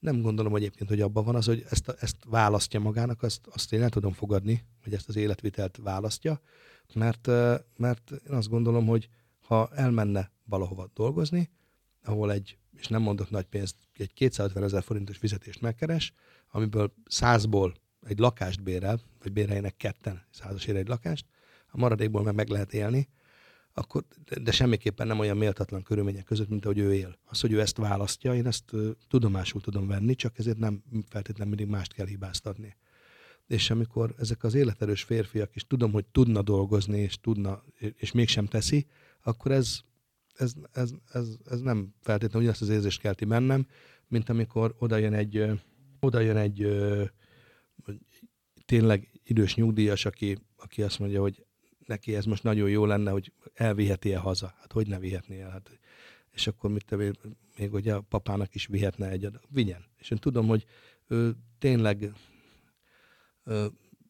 Nem 0.00 0.20
gondolom 0.20 0.56
egyébként, 0.56 0.88
hogy 0.88 1.00
abban 1.00 1.24
van 1.24 1.34
az, 1.34 1.46
hogy 1.46 1.64
ezt, 1.70 1.88
ezt 1.88 2.16
választja 2.26 2.80
magának, 2.80 3.22
azt, 3.22 3.46
azt 3.46 3.72
én 3.72 3.82
el 3.82 3.88
tudom 3.88 4.12
fogadni, 4.12 4.64
hogy 4.82 4.94
ezt 4.94 5.08
az 5.08 5.16
életvitelt 5.16 5.78
választja, 5.82 6.40
mert, 6.94 7.26
mert 7.76 8.10
én 8.10 8.34
azt 8.34 8.48
gondolom, 8.48 8.86
hogy 8.86 9.08
ha 9.40 9.70
elmenne 9.74 10.32
valahova 10.44 10.90
dolgozni, 10.94 11.50
ahol 12.04 12.32
egy, 12.32 12.58
és 12.76 12.86
nem 12.86 13.02
mondok 13.02 13.30
nagy 13.30 13.46
pénzt, 13.46 13.76
egy 13.96 14.12
250 14.12 14.62
ezer 14.62 14.82
forintos 14.82 15.16
fizetést 15.16 15.60
megkeres, 15.60 16.12
amiből 16.50 16.92
százból 17.04 17.74
egy 18.06 18.18
lakást 18.18 18.62
bérel, 18.62 19.00
vagy 19.22 19.32
béreljenek 19.32 19.76
ketten 19.76 20.22
százasért 20.30 20.76
egy 20.76 20.88
lakást, 20.88 21.26
a 21.70 21.78
maradékból 21.78 22.22
meg 22.22 22.34
meg 22.34 22.48
lehet 22.48 22.72
élni, 22.72 23.08
akkor, 23.72 24.04
de 24.42 24.50
semmiképpen 24.50 25.06
nem 25.06 25.18
olyan 25.18 25.36
méltatlan 25.36 25.82
körülmények 25.82 26.24
között, 26.24 26.48
mint 26.48 26.64
ahogy 26.64 26.78
ő 26.78 26.94
él. 26.94 27.18
Az, 27.24 27.40
hogy 27.40 27.52
ő 27.52 27.60
ezt 27.60 27.76
választja, 27.76 28.34
én 28.34 28.46
ezt 28.46 28.72
tudomásul 29.08 29.60
tudom 29.60 29.86
venni, 29.86 30.14
csak 30.14 30.38
ezért 30.38 30.58
nem 30.58 30.82
feltétlenül 31.08 31.54
mindig 31.54 31.74
mást 31.74 31.92
kell 31.92 32.06
hibáztatni 32.06 32.76
és 33.50 33.70
amikor 33.70 34.14
ezek 34.18 34.44
az 34.44 34.54
életerős 34.54 35.02
férfiak, 35.02 35.54
és 35.54 35.66
tudom, 35.66 35.92
hogy 35.92 36.04
tudna 36.06 36.42
dolgozni, 36.42 36.98
és 36.98 37.20
tudna, 37.20 37.64
és 37.96 38.12
mégsem 38.12 38.46
teszi, 38.46 38.86
akkor 39.22 39.50
ez, 39.50 39.80
ez, 40.34 40.52
ez, 40.72 40.90
ez, 41.12 41.28
ez 41.44 41.60
nem 41.60 41.94
feltétlenül 42.00 42.40
ugyanazt 42.40 42.62
az 42.62 42.68
érzést 42.68 43.00
kelti 43.00 43.24
mennem, 43.24 43.66
mint 44.08 44.28
amikor 44.28 44.74
oda 44.78 44.96
jön 44.96 45.12
egy, 45.12 45.44
oda 46.00 46.20
jön 46.20 46.36
egy 46.36 46.66
tényleg 48.64 49.20
idős 49.24 49.54
nyugdíjas, 49.54 50.04
aki, 50.04 50.38
aki 50.56 50.82
azt 50.82 50.98
mondja, 50.98 51.20
hogy 51.20 51.44
neki 51.86 52.14
ez 52.14 52.24
most 52.24 52.42
nagyon 52.42 52.68
jó 52.68 52.86
lenne, 52.86 53.10
hogy 53.10 53.32
elviheti-e 53.54 54.18
haza. 54.18 54.54
Hát 54.60 54.72
hogy 54.72 54.86
ne 54.86 54.98
vihetné 54.98 55.40
el? 55.40 55.50
Hát, 55.50 55.78
és 56.30 56.46
akkor 56.46 56.70
mit 56.70 56.84
te, 56.84 56.96
még 57.56 57.72
ugye 57.72 57.94
a 57.94 58.00
papának 58.00 58.54
is 58.54 58.66
vihetne 58.66 59.08
egy 59.08 59.24
adag. 59.24 59.42
Vigyen. 59.48 59.84
És 59.98 60.10
én 60.10 60.18
tudom, 60.18 60.46
hogy 60.46 60.64
ő 61.06 61.36
tényleg 61.58 62.12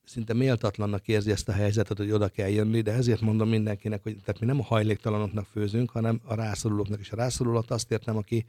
szinte 0.05 0.35
méltatlannak 0.35 1.09
érzi 1.09 1.31
ezt 1.31 1.49
a 1.49 1.53
helyzetet, 1.53 1.97
hogy 1.97 2.11
oda 2.11 2.29
kell 2.29 2.49
jönni, 2.49 2.81
de 2.81 2.93
ezért 2.93 3.21
mondom 3.21 3.49
mindenkinek, 3.49 4.03
hogy 4.03 4.17
tehát 4.25 4.41
mi 4.41 4.47
nem 4.47 4.61
a 4.61 4.63
hajléktalanoknak 4.63 5.47
főzünk, 5.47 5.91
hanem 5.91 6.21
a 6.25 6.35
rászorulóknak. 6.35 7.01
És 7.01 7.11
a 7.11 7.17
rászorulót 7.17 7.71
azt 7.71 7.91
értem, 7.91 8.17
aki, 8.17 8.45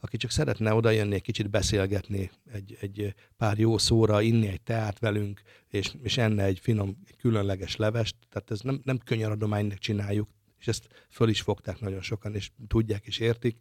aki 0.00 0.16
csak 0.16 0.30
szeretne 0.30 0.74
oda 0.74 0.90
jönni, 0.90 1.14
egy 1.14 1.22
kicsit 1.22 1.50
beszélgetni, 1.50 2.30
egy, 2.52 2.76
egy 2.80 3.14
pár 3.36 3.58
jó 3.58 3.78
szóra, 3.78 4.20
inni 4.20 4.46
egy 4.46 4.60
teát 4.60 4.98
velünk, 4.98 5.42
és, 5.68 5.94
és 6.02 6.18
enne 6.18 6.44
egy 6.44 6.58
finom, 6.58 6.96
egy 7.06 7.16
különleges 7.16 7.76
levest. 7.76 8.16
Tehát 8.30 8.50
ez 8.50 8.60
nem, 8.60 8.80
nem 8.84 8.98
könyaradománynak 8.98 9.78
csináljuk, 9.78 10.28
és 10.58 10.68
ezt 10.68 10.88
föl 11.10 11.28
is 11.28 11.40
fogták 11.40 11.80
nagyon 11.80 12.02
sokan, 12.02 12.34
és 12.34 12.50
tudják 12.68 13.06
és 13.06 13.18
értik 13.18 13.56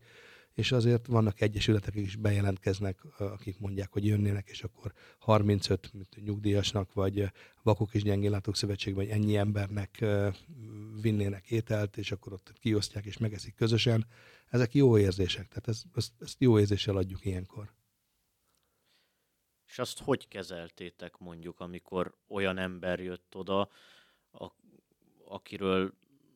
és 0.53 0.72
azért 0.72 1.07
vannak 1.07 1.41
egyesületek, 1.41 1.93
akik 1.93 2.05
is 2.05 2.15
bejelentkeznek, 2.15 3.03
akik 3.17 3.60
mondják, 3.60 3.91
hogy 3.91 4.05
jönnének, 4.05 4.50
és 4.50 4.63
akkor 4.63 4.93
35 5.19 5.91
nyugdíjasnak, 6.15 6.93
vagy 6.93 7.31
Vakok 7.63 7.93
és 7.93 8.03
Gyengénlátók 8.03 8.55
Szövetség, 8.55 8.93
vagy 8.93 9.07
ennyi 9.07 9.38
embernek 9.38 10.05
vinnének 11.01 11.51
ételt, 11.51 11.98
és 11.98 12.12
akkor 12.12 12.33
ott 12.33 12.53
kiosztják 12.60 13.05
és 13.05 13.17
megeszik 13.17 13.55
közösen. 13.55 14.05
Ezek 14.50 14.74
jó 14.74 14.98
érzések, 14.98 15.48
tehát 15.48 15.67
ezt, 15.67 16.12
ezt 16.19 16.39
jó 16.39 16.60
érzéssel 16.60 16.98
adjuk 16.98 17.25
ilyenkor. 17.25 17.74
És 19.67 19.79
azt 19.79 20.00
hogy 20.00 20.27
kezeltétek 20.27 21.17
mondjuk, 21.17 21.60
amikor 21.60 22.15
olyan 22.27 22.57
ember 22.57 23.00
jött 23.00 23.36
oda, 23.36 23.69
a, 24.31 24.51
akiről 25.25 25.93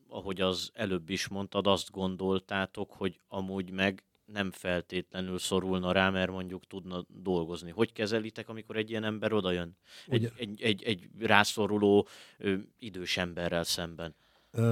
ahogy 0.09 0.41
az 0.41 0.71
előbb 0.73 1.09
is 1.09 1.27
mondtad, 1.27 1.67
azt 1.67 1.91
gondoltátok, 1.91 2.91
hogy 2.91 3.19
amúgy 3.27 3.71
meg 3.71 4.06
nem 4.31 4.51
feltétlenül 4.51 5.39
szorulna 5.39 5.91
rá, 5.91 6.09
mert 6.09 6.31
mondjuk 6.31 6.67
tudna 6.67 7.05
dolgozni. 7.07 7.71
Hogy 7.71 7.91
kezelitek, 7.91 8.49
amikor 8.49 8.77
egy 8.77 8.89
ilyen 8.89 9.03
ember 9.03 9.33
odajön? 9.33 9.77
Egy, 10.07 10.31
egy, 10.35 10.61
egy, 10.61 10.83
egy 10.83 11.09
rászoruló 11.19 12.07
ö, 12.37 12.55
idős 12.79 13.17
emberrel 13.17 13.63
szemben? 13.63 14.15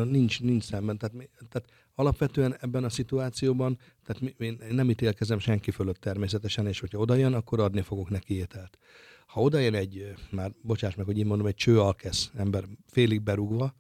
Nincs, 0.04 0.42
nincs 0.42 0.64
szemben. 0.64 0.98
Tehát, 0.98 1.16
tehát 1.50 1.70
alapvetően 1.96 2.58
ebben 2.60 2.84
a 2.84 2.90
szituációban, 2.90 3.80
tehát 4.04 4.34
én 4.38 4.58
nem 4.70 4.90
ítélkezem 4.90 5.40
senki 5.40 5.72
fölött 5.72 6.00
természetesen, 6.00 6.68
és 6.68 6.80
hogyha 6.80 6.98
odajön, 6.98 7.34
akkor 7.34 7.60
adni 7.60 7.82
fogok 7.82 8.10
neki 8.10 8.34
ételt. 8.34 8.78
Ha 9.26 9.42
odajön 9.42 9.74
egy, 9.74 10.14
már 10.32 10.52
bocsáss 10.62 10.96
meg, 10.96 11.06
hogy 11.06 11.18
én 11.18 11.26
mondom, 11.26 11.48
egy 11.48 11.56
csőalkesz 11.56 12.32
ember 12.36 12.64
félig 12.88 13.22
berúgva, 13.22 13.74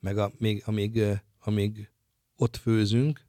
meg 0.00 0.18
a, 0.18 0.32
még, 0.38 0.62
amíg, 0.66 1.02
amíg 1.40 1.90
ott 2.36 2.56
főzünk, 2.56 3.25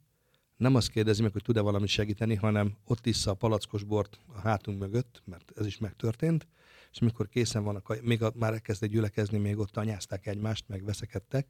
nem 0.58 0.76
azt 0.76 0.90
kérdezi 0.90 1.22
meg, 1.22 1.32
hogy 1.32 1.44
tud-e 1.44 1.62
valami 1.62 1.88
segíteni, 1.88 2.36
hanem 2.36 2.78
ott 2.86 3.06
issza 3.06 3.32
a 3.32 3.34
palackos 3.34 3.84
bort 3.84 4.20
a 4.26 4.40
hátunk 4.40 4.80
mögött, 4.80 5.22
mert 5.26 5.52
ez 5.56 5.66
is 5.66 5.78
megtörtént, 5.78 6.48
és 6.92 7.00
mikor 7.00 7.30
készen 7.30 7.64
van, 7.64 7.76
a, 7.76 7.96
még 8.02 8.24
a, 8.24 8.32
már 8.36 8.54
elkezdett 8.54 8.90
gyülekezni, 8.90 9.38
még 9.38 9.58
ott 9.58 9.78
anyázták 9.78 10.26
egymást, 10.26 10.68
meg 10.68 10.84
veszekedtek, 10.84 11.48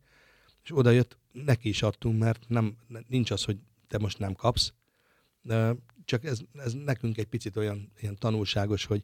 és 0.64 0.78
oda 0.78 0.90
jött, 0.90 1.18
neki 1.32 1.70
is 1.70 1.82
adtunk, 1.82 2.20
mert 2.20 2.46
nem, 2.48 2.78
nincs 3.08 3.32
az, 3.32 3.44
hogy 3.44 3.58
te 3.88 3.98
most 3.98 4.20
nem 4.20 4.34
kapsz, 4.34 4.74
csak 6.06 6.24
ez, 6.24 6.40
ez 6.54 6.74
nekünk 6.74 7.18
egy 7.18 7.26
picit 7.26 7.58
olyan 7.58 7.92
ilyen 8.00 8.16
tanulságos, 8.16 8.86
hogy 8.86 9.04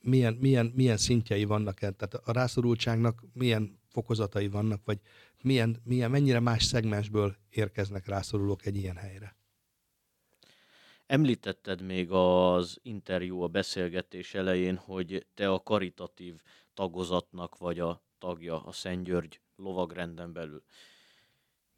milyen, 0.00 0.34
milyen, 0.34 0.72
milyen 0.74 0.96
szintjei 0.96 1.44
vannak, 1.44 1.78
tehát 1.78 2.14
a 2.14 2.32
rászorultságnak 2.32 3.24
milyen 3.32 3.78
fokozatai 3.88 4.48
vannak, 4.48 4.80
vagy 4.84 5.00
milyen, 5.42 5.76
milyen, 5.84 6.10
mennyire 6.10 6.40
más 6.40 6.64
szegmensből 6.64 7.36
érkeznek 7.50 8.06
rászorulók 8.06 8.66
egy 8.66 8.76
ilyen 8.76 8.96
helyre. 8.96 9.36
Említetted 11.06 11.82
még 11.82 12.10
az 12.10 12.78
interjú, 12.82 13.40
a 13.40 13.46
beszélgetés 13.46 14.34
elején, 14.34 14.76
hogy 14.76 15.26
te 15.34 15.50
a 15.50 15.62
karitatív 15.62 16.40
tagozatnak 16.74 17.58
vagy 17.58 17.78
a 17.78 18.02
tagja 18.18 18.62
a 18.62 18.72
Szent 18.72 19.04
György 19.04 19.40
lovagrenden 19.56 20.32
belül. 20.32 20.62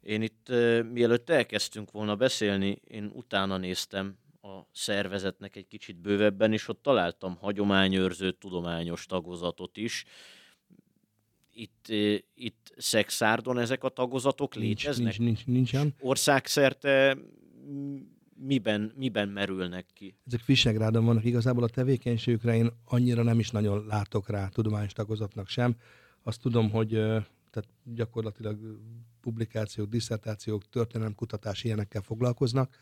Én 0.01 0.21
itt, 0.21 0.49
mielőtt 0.91 1.29
elkezdtünk 1.29 1.91
volna 1.91 2.15
beszélni, 2.15 2.81
én 2.83 3.11
utána 3.13 3.57
néztem 3.57 4.17
a 4.41 4.67
szervezetnek 4.71 5.55
egy 5.55 5.67
kicsit 5.67 5.97
bővebben, 5.97 6.53
és 6.53 6.67
ott 6.67 6.81
találtam 6.81 7.35
hagyományőrző 7.35 8.31
tudományos 8.31 9.05
tagozatot 9.05 9.77
is, 9.77 10.05
itt, 11.55 11.87
itt 12.35 12.73
Szexárdon 12.77 13.57
ezek 13.57 13.83
a 13.83 13.89
tagozatok 13.89 14.55
nincs, 14.55 14.81
léteznek? 14.83 15.17
Nincs, 15.17 15.19
nincs, 15.19 15.45
nincsen. 15.45 15.93
Országszerte 15.99 17.17
miben, 18.35 18.93
miben 18.95 19.29
merülnek 19.29 19.85
ki? 19.93 20.17
Ezek 20.25 20.45
Visegrádon 20.45 21.05
vannak, 21.05 21.25
igazából 21.25 21.63
a 21.63 21.67
tevékenységükre 21.67 22.55
én 22.55 22.71
annyira 22.85 23.23
nem 23.23 23.39
is 23.39 23.49
nagyon 23.49 23.85
látok 23.85 24.29
rá 24.29 24.47
tudományos 24.47 24.93
tagozatnak 24.93 25.47
sem. 25.47 25.75
Azt 26.23 26.41
tudom, 26.41 26.69
hogy 26.69 26.89
tehát 26.89 27.69
gyakorlatilag 27.83 28.79
publikációk, 29.21 29.89
diszertációk, 29.89 30.69
történelemkutatás 30.69 31.63
ilyenekkel 31.63 32.01
foglalkoznak. 32.01 32.77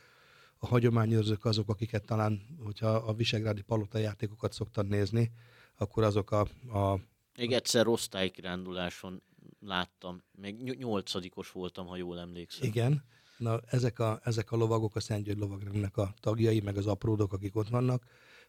A 0.57 0.67
hagyományőrzők 0.67 1.45
azok, 1.45 1.69
akiket 1.69 2.05
talán, 2.05 2.41
hogyha 2.63 2.87
a 2.87 3.13
visegrádi 3.13 3.61
palota 3.61 3.97
játékokat 3.97 4.53
szoktad 4.53 4.87
nézni, 4.87 5.31
akkor 5.77 6.03
azok 6.03 6.31
a, 6.31 6.39
a 6.79 6.99
még 7.37 7.51
egyszer 7.51 7.87
osztálykiránduláson 7.87 9.21
láttam. 9.59 10.23
Még 10.31 10.77
nyolcadikos 10.77 11.51
voltam, 11.51 11.87
ha 11.87 11.95
jól 11.95 12.19
emlékszem. 12.19 12.67
Igen. 12.67 13.03
Na, 13.37 13.61
ezek 13.65 13.99
a, 13.99 14.19
ezek 14.23 14.51
a 14.51 14.55
lovagok 14.55 14.95
a 14.95 14.99
Szent 14.99 15.23
György 15.23 15.39
lovagrendnek 15.39 15.97
a 15.97 16.13
tagjai, 16.19 16.59
meg 16.59 16.77
az 16.77 16.87
apródok, 16.87 17.33
akik 17.33 17.55
ott 17.55 17.69
vannak. 17.69 18.03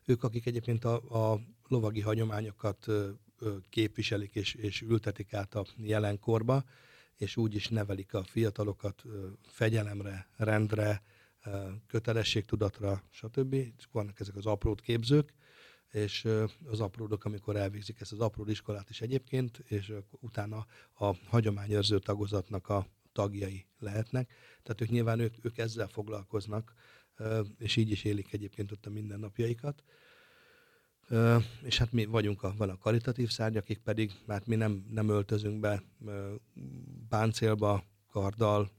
Ők, 0.04 0.22
akik 0.22 0.46
egyébként 0.46 0.84
a, 0.84 1.32
a 1.32 1.40
lovagi 1.68 2.00
hagyományokat 2.00 2.88
ö, 2.88 3.10
ö, 3.38 3.56
képviselik 3.70 4.34
és, 4.34 4.54
és 4.54 4.80
ültetik 4.80 5.34
át 5.34 5.54
a 5.54 5.66
jelenkorba, 5.76 6.64
és 7.16 7.36
úgy 7.36 7.54
is 7.54 7.68
nevelik 7.68 8.14
a 8.14 8.24
fiatalokat 8.24 9.02
ö, 9.04 9.26
fegyelemre, 9.42 10.28
rendre, 10.36 11.02
kötelességtudatra, 11.86 13.02
stb. 13.10 13.56
Vannak 13.92 14.20
ezek 14.20 14.36
az 14.36 14.46
aprót 14.46 14.80
képzők, 14.80 15.32
és 15.94 16.28
az 16.64 16.80
apródok, 16.80 17.24
amikor 17.24 17.56
elvégzik 17.56 18.00
ezt 18.00 18.12
az 18.12 18.20
apród 18.20 18.48
iskolát 18.48 18.90
is 18.90 19.00
egyébként, 19.00 19.58
és 19.58 19.92
utána 20.10 20.66
a 20.92 21.16
hagyományőrző 21.26 21.98
tagozatnak 21.98 22.68
a 22.68 22.86
tagjai 23.12 23.66
lehetnek. 23.78 24.32
Tehát 24.62 24.80
ők 24.80 24.88
nyilván 24.88 25.18
ők, 25.18 25.44
ők 25.44 25.58
ezzel 25.58 25.88
foglalkoznak, 25.88 26.74
és 27.58 27.76
így 27.76 27.90
is 27.90 28.04
élik 28.04 28.32
egyébként 28.32 28.72
ott 28.72 28.86
a 28.86 28.90
mindennapjaikat. 28.90 29.82
És 31.62 31.78
hát 31.78 31.92
mi 31.92 32.04
vagyunk 32.04 32.42
a, 32.42 32.54
van 32.56 32.70
a 32.70 32.78
karitatív 32.78 33.30
szárny, 33.30 33.56
akik 33.56 33.78
pedig, 33.78 34.12
hát 34.26 34.46
mi 34.46 34.56
nem, 34.56 34.86
nem 34.90 35.08
öltözünk 35.08 35.60
be 35.60 35.82
páncélba, 37.08 37.84
karddal, 38.10 38.70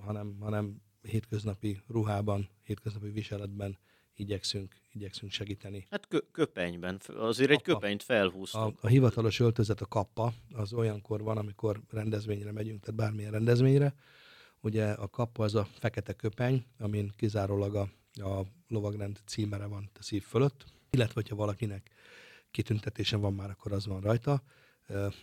hanem, 0.00 0.36
hanem 0.40 0.82
hétköznapi 1.02 1.80
ruhában, 1.86 2.48
hétköznapi 2.62 3.08
viseletben 3.08 3.78
igyekszünk, 4.16 4.74
igyekszünk 4.92 5.32
segíteni. 5.32 5.86
Hát 5.90 6.08
kö- 6.08 6.30
köpenyben, 6.32 7.00
azért 7.06 7.48
kappa. 7.50 7.52
egy 7.52 7.62
köpenyt 7.62 8.02
felhúztunk. 8.02 8.78
A, 8.82 8.86
a 8.86 8.88
hivatalos 8.88 9.40
öltözet 9.40 9.80
a 9.80 9.86
kappa, 9.86 10.32
az 10.52 10.72
olyankor 10.72 11.22
van, 11.22 11.38
amikor 11.38 11.80
rendezvényre 11.90 12.52
megyünk, 12.52 12.80
tehát 12.80 13.00
bármilyen 13.00 13.32
rendezvényre. 13.32 13.94
Ugye 14.60 14.90
a 14.90 15.08
kappa 15.08 15.44
az 15.44 15.54
a 15.54 15.64
fekete 15.64 16.12
köpeny, 16.12 16.64
amin 16.78 17.12
kizárólag 17.16 17.74
a, 17.74 17.88
a 18.12 18.46
lovagrend 18.68 19.20
címere 19.26 19.66
van 19.66 19.90
a 19.98 20.02
szív 20.02 20.22
fölött, 20.22 20.64
illetve 20.90 21.14
hogyha 21.14 21.36
valakinek 21.36 21.90
kitüntetése 22.50 23.16
van 23.16 23.34
már, 23.34 23.50
akkor 23.50 23.72
az 23.72 23.86
van 23.86 24.00
rajta, 24.00 24.42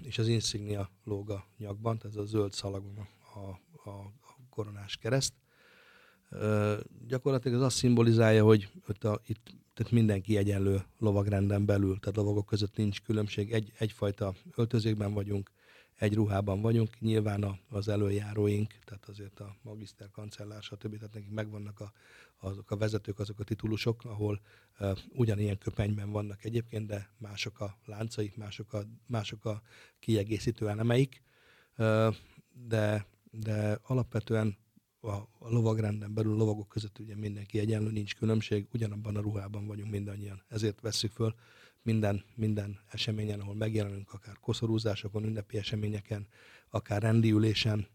és 0.03 0.17
az 0.17 0.27
insignia 0.27 0.89
lóg 1.03 1.29
a 1.29 1.45
nyakban, 1.57 1.97
tehát 1.97 2.17
ez 2.17 2.21
a 2.23 2.25
zöld 2.25 2.53
szalagon 2.53 3.07
a, 3.33 3.39
a, 3.89 3.89
a 3.89 4.13
koronás 4.49 4.97
kereszt 4.97 5.33
gyakorlatilag 7.07 7.59
az 7.59 7.65
azt 7.65 7.77
szimbolizálja, 7.77 8.43
hogy 8.43 8.69
ott 8.87 9.03
a, 9.03 9.21
itt 9.25 9.57
tehát 9.79 9.93
mindenki 9.93 10.37
egyenlő 10.37 10.83
lovagrenden 10.97 11.65
belül, 11.65 11.99
tehát 11.99 12.15
lovagok 12.15 12.45
között 12.45 12.75
nincs 12.75 13.01
különbség, 13.01 13.51
egy, 13.51 13.71
egyfajta 13.77 14.33
öltözékben 14.55 15.13
vagyunk, 15.13 15.51
egy 15.95 16.13
ruhában 16.13 16.61
vagyunk, 16.61 16.99
nyilván 16.99 17.59
az 17.69 17.87
előjáróink, 17.87 18.73
tehát 18.85 19.05
azért 19.05 19.39
a 19.39 19.55
magiszter, 19.61 20.09
kancellár, 20.11 20.61
stb. 20.61 20.95
Tehát 20.95 21.13
nekik 21.13 21.31
megvannak 21.31 21.79
a, 21.79 21.91
azok 22.37 22.71
a 22.71 22.77
vezetők, 22.77 23.19
azok 23.19 23.39
a 23.39 23.43
titulusok, 23.43 24.05
ahol 24.05 24.41
uh, 24.79 24.97
ugyanilyen 25.09 25.57
köpenyben 25.57 26.11
vannak 26.11 26.43
egyébként, 26.43 26.87
de 26.87 27.09
mások 27.17 27.59
a 27.59 27.77
láncaik, 27.85 28.37
mások 28.37 28.73
a, 28.73 28.83
mások 29.07 29.45
a 29.45 29.61
kiegészítő 29.99 30.69
elemeik, 30.69 31.23
uh, 31.77 32.15
de, 32.67 33.05
de 33.31 33.79
alapvetően 33.83 34.57
a, 35.01 35.11
a 35.39 35.49
lovagrenden 35.49 36.13
belül, 36.13 36.33
a 36.33 36.37
lovagok 36.37 36.67
között 36.67 36.99
ugye 36.99 37.15
mindenki 37.15 37.59
egyenlő, 37.59 37.91
nincs 37.91 38.15
különbség, 38.15 38.67
ugyanabban 38.73 39.15
a 39.15 39.21
ruhában 39.21 39.67
vagyunk 39.67 39.91
mindannyian. 39.91 40.43
Ezért 40.47 40.81
vesszük 40.81 41.11
föl 41.11 41.35
minden, 41.81 42.23
minden 42.35 42.79
eseményen, 42.87 43.39
ahol 43.39 43.55
megjelenünk, 43.55 44.13
akár 44.13 44.37
koszorúzásokon, 44.39 45.23
ünnepi 45.23 45.57
eseményeken, 45.57 46.27
akár 46.69 47.01
rendiülésen, 47.01 47.87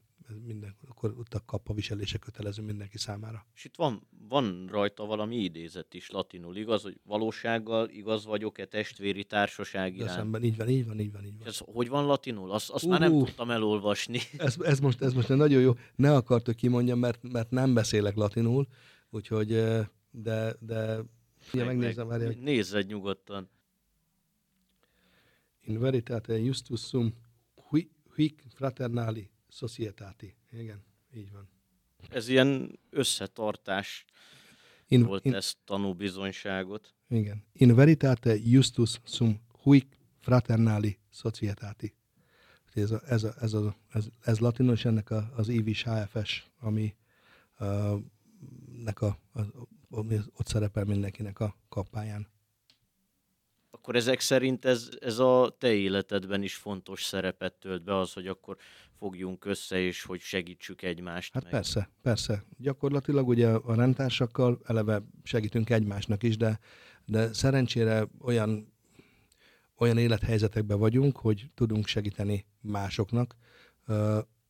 minden, 0.44 0.76
akkor 0.88 1.14
ott 1.18 1.34
a 1.34 1.42
kappa 1.46 1.74
viselése 1.74 2.18
kötelező 2.18 2.62
mindenki 2.62 2.98
számára. 2.98 3.46
És 3.54 3.64
itt 3.64 3.76
van, 3.76 4.06
van 4.28 4.68
rajta 4.70 5.04
valami 5.04 5.36
idézet 5.36 5.94
is 5.94 6.10
latinul, 6.10 6.56
igaz, 6.56 6.82
hogy 6.82 7.00
valósággal 7.04 7.88
igaz 7.88 8.24
vagyok-e 8.24 8.64
testvéri 8.64 9.24
társaság 9.24 9.96
iránt? 9.96 10.10
Szemben, 10.10 10.42
így 10.42 10.56
van, 10.56 10.68
így 10.68 10.86
van, 10.86 11.00
így 11.00 11.12
van. 11.12 11.24
Így 11.24 11.38
van. 11.38 11.46
Ez 11.46 11.58
hogy 11.58 11.88
van 11.88 12.06
latinul? 12.06 12.50
Azt, 12.50 12.70
azt 12.70 12.84
uh, 12.84 12.90
már 12.90 13.00
nem 13.00 13.18
tudtam 13.18 13.50
elolvasni. 13.50 14.18
Ez, 14.38 14.56
ez, 14.60 14.80
most, 14.80 15.02
ez 15.02 15.12
most 15.12 15.28
nagyon 15.28 15.60
jó. 15.60 15.72
Ne 15.96 16.14
akart, 16.14 16.46
hogy 16.46 16.56
kimondjam, 16.56 16.98
mert, 16.98 17.32
mert 17.32 17.50
nem 17.50 17.74
beszélek 17.74 18.14
latinul, 18.14 18.66
Úgyhogy, 19.14 19.48
de, 20.10 20.56
de 20.60 21.02
ja, 21.52 21.64
megnézem, 21.64 22.06
meg, 22.06 22.26
hogy... 22.26 22.38
Nézzed 22.38 22.86
nyugodtan. 22.86 23.48
In 25.60 25.78
veritate 25.78 26.38
justus 26.38 26.80
sum 26.80 27.14
hic 28.14 28.54
fraternali 28.54 29.30
societati. 29.54 30.34
Igen, 30.52 30.84
így 31.14 31.32
van. 31.32 31.48
Ez 32.10 32.28
ilyen 32.28 32.78
összetartás 32.90 34.04
in, 34.86 35.02
volt 35.02 35.24
in, 35.24 35.34
ez 35.34 35.54
tanúbizonyságot. 35.64 36.94
Igen. 37.08 37.44
In 37.52 37.74
veritate 37.74 38.36
justus 38.36 39.00
sum 39.04 39.40
huic 39.62 39.86
fraternali 40.18 40.98
societati. 41.10 41.94
Ez, 42.72 42.90
a, 42.90 43.02
ez, 43.06 43.24
a, 43.24 43.34
ez, 43.40 43.52
a, 43.52 43.76
ez, 43.92 44.06
ez 44.20 44.38
latinos, 44.38 44.84
ennek 44.84 45.10
a, 45.10 45.32
az 45.36 45.48
IVIS 45.48 45.84
HFS, 45.84 46.50
ami 46.60 46.94
uh, 47.58 48.00
nek 48.82 49.00
a, 49.00 49.18
a, 49.32 49.40
ami 49.88 50.18
ott 50.32 50.46
szerepel 50.46 50.84
mindenkinek 50.84 51.40
a 51.40 51.56
kappáján. 51.68 52.28
Akkor 53.84 53.96
ezek 53.96 54.20
szerint 54.20 54.64
ez, 54.64 54.88
ez 55.00 55.18
a 55.18 55.56
te 55.58 55.72
életedben 55.72 56.42
is 56.42 56.54
fontos 56.54 57.04
szerepet 57.04 57.52
tölt 57.52 57.82
be 57.82 57.98
az, 57.98 58.12
hogy 58.12 58.26
akkor 58.26 58.56
fogjunk 58.98 59.44
össze, 59.44 59.78
és 59.78 60.02
hogy 60.02 60.20
segítsük 60.20 60.82
egymást. 60.82 61.32
Hát 61.32 61.42
meg. 61.42 61.52
persze, 61.52 61.90
persze. 62.02 62.44
Gyakorlatilag 62.58 63.28
ugye 63.28 63.48
a 63.48 63.74
rendtársakkal 63.74 64.60
eleve 64.64 65.02
segítünk 65.22 65.70
egymásnak 65.70 66.22
is, 66.22 66.36
de, 66.36 66.58
de 67.04 67.32
szerencsére 67.32 68.08
olyan, 68.20 68.72
olyan 69.78 69.98
élethelyzetekben 69.98 70.78
vagyunk, 70.78 71.16
hogy 71.16 71.50
tudunk 71.54 71.86
segíteni 71.86 72.46
másoknak 72.60 73.36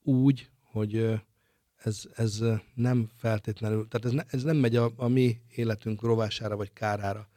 úgy, 0.03 0.51
hogy 0.63 1.21
ez, 1.77 2.03
ez 2.15 2.43
nem 2.75 3.09
feltétlenül, 3.17 3.89
tehát 3.89 4.07
ez, 4.07 4.13
ne, 4.13 4.23
ez 4.27 4.43
nem 4.43 4.57
megy 4.57 4.77
a, 4.77 4.93
a 4.97 5.09
mi 5.09 5.41
életünk 5.49 6.03
rovására 6.03 6.57
vagy 6.57 6.73
kárára. 6.73 7.29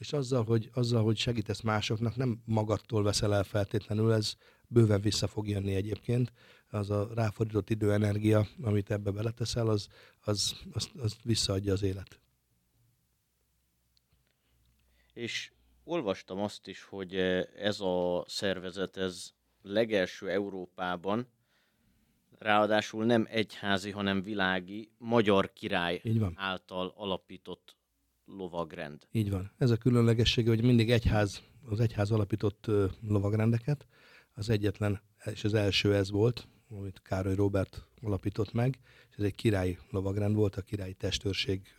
És 0.00 0.12
azzal 0.12 0.44
hogy, 0.44 0.70
azzal, 0.72 1.02
hogy 1.02 1.16
segítesz 1.16 1.60
másoknak, 1.60 2.16
nem 2.16 2.42
magadtól 2.44 3.02
veszel 3.02 3.34
el 3.34 3.44
feltétlenül, 3.44 4.12
ez 4.12 4.34
bőven 4.68 5.00
vissza 5.00 5.26
fog 5.26 5.48
jönni 5.48 5.74
egyébként. 5.74 6.32
Az 6.70 6.90
a 6.90 7.10
ráfordított 7.14 7.70
időenergia, 7.70 8.46
amit 8.62 8.90
ebbe 8.90 9.10
beleteszel, 9.10 9.68
az, 9.68 9.88
az, 10.20 10.56
az, 10.72 10.90
az 10.98 11.16
visszaadja 11.22 11.72
az 11.72 11.82
élet. 11.82 12.20
És 15.12 15.52
olvastam 15.84 16.40
azt 16.40 16.66
is, 16.66 16.82
hogy 16.82 17.14
ez 17.56 17.80
a 17.80 18.24
szervezet, 18.26 18.96
ez 18.96 19.30
legelső 19.62 20.30
Európában, 20.30 21.28
ráadásul 22.38 23.04
nem 23.04 23.26
egyházi, 23.30 23.90
hanem 23.90 24.22
világi 24.22 24.90
magyar 24.98 25.52
király 25.52 26.02
által 26.34 26.92
alapított 26.96 27.78
lovagrend. 28.36 29.06
Így 29.10 29.30
van. 29.30 29.52
Ez 29.58 29.70
a 29.70 29.76
különlegessége, 29.76 30.48
hogy 30.48 30.62
mindig 30.62 30.90
egyház, 30.90 31.42
az 31.64 31.80
egyház 31.80 32.10
alapított 32.10 32.66
lovagrendeket, 33.08 33.86
az 34.34 34.50
egyetlen, 34.50 35.00
és 35.24 35.44
az 35.44 35.54
első 35.54 35.94
ez 35.94 36.10
volt, 36.10 36.48
amit 36.68 37.02
Károly 37.02 37.34
Robert 37.34 37.86
alapított 38.02 38.52
meg, 38.52 38.78
és 39.10 39.16
ez 39.16 39.24
egy 39.24 39.34
királyi 39.34 39.78
lovagrend 39.90 40.34
volt, 40.34 40.56
a 40.56 40.62
királyi 40.62 40.94
testőrség 40.94 41.74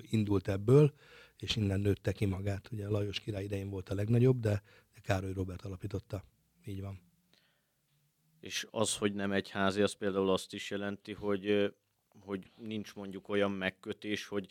indult 0.00 0.48
ebből, 0.48 0.94
és 1.38 1.56
innen 1.56 1.80
nőtte 1.80 2.12
ki 2.12 2.24
magát. 2.24 2.68
Ugye 2.72 2.88
Lajos 2.88 3.20
király 3.20 3.44
idején 3.44 3.70
volt 3.70 3.88
a 3.88 3.94
legnagyobb, 3.94 4.40
de 4.40 4.62
Károly 5.08 5.32
Robert 5.32 5.62
alapította. 5.62 6.24
Így 6.64 6.80
van. 6.80 7.00
És 8.40 8.66
az, 8.70 8.96
hogy 8.96 9.14
nem 9.14 9.32
egyházi, 9.32 9.82
az 9.82 9.92
például 9.92 10.30
azt 10.30 10.54
is 10.54 10.70
jelenti, 10.70 11.12
hogy, 11.12 11.74
hogy 12.20 12.50
nincs 12.56 12.94
mondjuk 12.94 13.28
olyan 13.28 13.50
megkötés, 13.50 14.26
hogy 14.26 14.48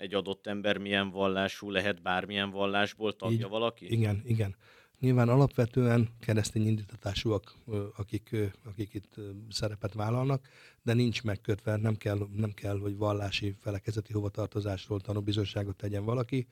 egy 0.00 0.14
adott 0.14 0.46
ember 0.46 0.78
milyen 0.78 1.10
vallású 1.10 1.70
lehet 1.70 2.02
bármilyen 2.02 2.50
vallásból 2.50 3.16
tagja 3.16 3.36
Így, 3.36 3.50
valaki? 3.50 3.92
Igen, 3.92 4.22
igen. 4.24 4.56
Nyilván 4.98 5.28
alapvetően 5.28 6.08
keresztény 6.20 6.66
indítatásúak, 6.66 7.54
akik, 7.96 8.36
akik 8.64 8.94
itt 8.94 9.14
szerepet 9.50 9.92
vállalnak, 9.92 10.48
de 10.82 10.92
nincs 10.92 11.22
megkötve, 11.22 11.76
nem 11.76 11.96
kell, 11.96 12.28
nem 12.32 12.52
kell 12.52 12.78
hogy 12.78 12.96
vallási 12.96 13.54
felekezeti 13.60 14.12
hovatartozásról 14.12 15.00
tanúbizonyságot 15.00 15.76
tegyen 15.76 16.04
valaki. 16.04 16.46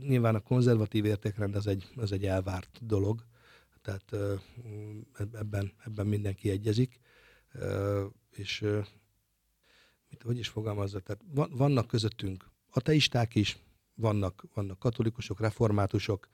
Nyilván 0.00 0.34
a 0.34 0.40
konzervatív 0.40 1.04
értékrend 1.04 1.54
az 1.54 1.66
egy, 1.66 1.84
az 1.96 2.12
egy 2.12 2.24
elvárt 2.26 2.86
dolog, 2.86 3.24
tehát 3.82 4.38
ebben, 5.32 5.72
ebben 5.84 6.06
mindenki 6.06 6.50
egyezik, 6.50 7.00
és 8.30 8.60
mit, 10.08 10.22
hogy 10.22 10.38
is 10.38 10.48
fogalmazza, 10.48 11.00
tehát 11.00 11.22
vannak 11.50 11.86
közöttünk 11.86 12.52
ateisták 12.74 13.34
is, 13.34 13.58
vannak, 13.94 14.44
vannak 14.54 14.78
katolikusok, 14.78 15.40
reformátusok. 15.40 16.28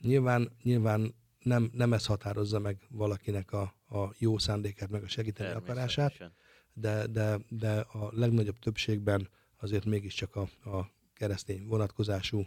Nyilván, 0.00 0.52
nyilván 0.62 1.14
nem, 1.42 1.70
nem 1.72 1.92
ez 1.92 2.06
határozza 2.06 2.58
meg 2.58 2.86
valakinek 2.88 3.52
a, 3.52 3.74
a 3.88 4.14
jó 4.18 4.38
szándékát, 4.38 4.90
meg 4.90 5.02
a 5.02 5.08
segíteni 5.08 5.54
akarását, 5.54 6.32
de, 6.72 7.06
de, 7.06 7.38
de 7.48 7.80
a 7.80 8.08
legnagyobb 8.12 8.58
többségben 8.58 9.28
azért 9.56 9.84
mégiscsak 9.84 10.36
a, 10.36 10.48
a 10.70 10.90
keresztény 11.14 11.66
vonatkozású 11.66 12.46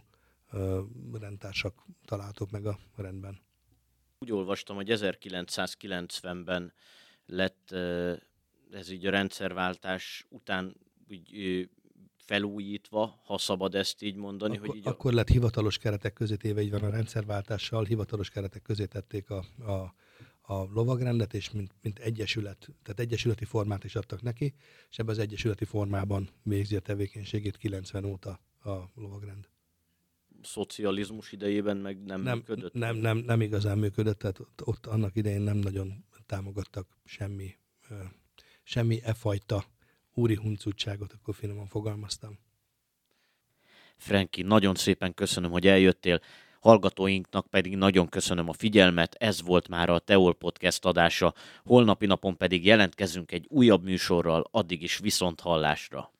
ö, 0.50 0.82
rendtársak 1.20 1.84
találhatók 2.04 2.50
meg 2.50 2.66
a 2.66 2.78
rendben. 2.96 3.40
Úgy 4.18 4.32
olvastam, 4.32 4.76
hogy 4.76 4.88
1990-ben 4.90 6.72
lett 7.26 7.70
ez 8.70 8.90
így 8.90 9.06
a 9.06 9.10
rendszerváltás 9.10 10.26
után 10.28 10.76
úgy 11.08 11.68
felújítva, 12.30 13.20
ha 13.24 13.38
szabad 13.38 13.74
ezt 13.74 14.02
így 14.02 14.14
mondani. 14.14 14.56
Akkor, 14.56 14.68
hogy 14.68 14.76
így 14.76 14.86
akkor 14.86 15.12
lett 15.12 15.28
hivatalos 15.28 15.78
keretek 15.78 16.12
közé 16.12 16.36
téve, 16.36 16.62
így 16.62 16.70
van 16.70 16.82
a 16.82 16.90
rendszerváltással, 16.90 17.84
hivatalos 17.84 18.30
keretek 18.30 18.62
közé 18.62 18.86
tették 18.86 19.30
a, 19.30 19.44
a, 19.58 19.94
a 20.54 20.68
lovagrendet, 20.72 21.34
és 21.34 21.50
mint, 21.50 21.74
mint 21.82 21.98
egyesület, 21.98 22.68
tehát 22.82 23.00
egyesületi 23.00 23.44
formát 23.44 23.84
is 23.84 23.94
adtak 23.94 24.22
neki, 24.22 24.54
és 24.90 24.98
ebben 24.98 25.14
az 25.14 25.18
egyesületi 25.18 25.64
formában 25.64 26.28
végzi 26.42 26.76
a 26.76 26.80
tevékenységét 26.80 27.56
90 27.56 28.04
óta 28.04 28.40
a 28.64 28.70
lovagrend. 28.94 29.48
Szocializmus 30.42 31.32
idejében 31.32 31.76
meg 31.76 32.02
nem, 32.04 32.22
nem 32.22 32.36
működött? 32.36 32.72
Nem, 32.72 32.96
nem, 32.96 33.18
nem 33.18 33.40
igazán 33.40 33.78
működött, 33.78 34.18
tehát 34.18 34.38
ott, 34.38 34.60
ott 34.64 34.86
annak 34.86 35.16
idején 35.16 35.40
nem 35.42 35.56
nagyon 35.56 36.04
támogattak 36.26 36.86
semmi, 37.04 37.56
semmi 38.62 39.00
e 39.02 39.14
fajta 39.14 39.64
úri 40.14 40.34
huncutságot, 40.34 41.12
akkor 41.12 41.34
finoman 41.34 41.66
fogalmaztam. 41.66 42.38
Frenki, 43.96 44.42
nagyon 44.42 44.74
szépen 44.74 45.14
köszönöm, 45.14 45.50
hogy 45.50 45.66
eljöttél. 45.66 46.20
Hallgatóinknak 46.60 47.46
pedig 47.46 47.76
nagyon 47.76 48.08
köszönöm 48.08 48.48
a 48.48 48.52
figyelmet, 48.52 49.14
ez 49.14 49.42
volt 49.42 49.68
már 49.68 49.88
a 49.88 49.98
Teol 49.98 50.34
Podcast 50.34 50.84
adása, 50.84 51.34
holnapi 51.64 52.06
napon 52.06 52.36
pedig 52.36 52.64
jelentkezünk 52.64 53.32
egy 53.32 53.46
újabb 53.48 53.84
műsorral, 53.84 54.48
addig 54.50 54.82
is 54.82 54.98
viszont 54.98 55.40
hallásra. 55.40 56.10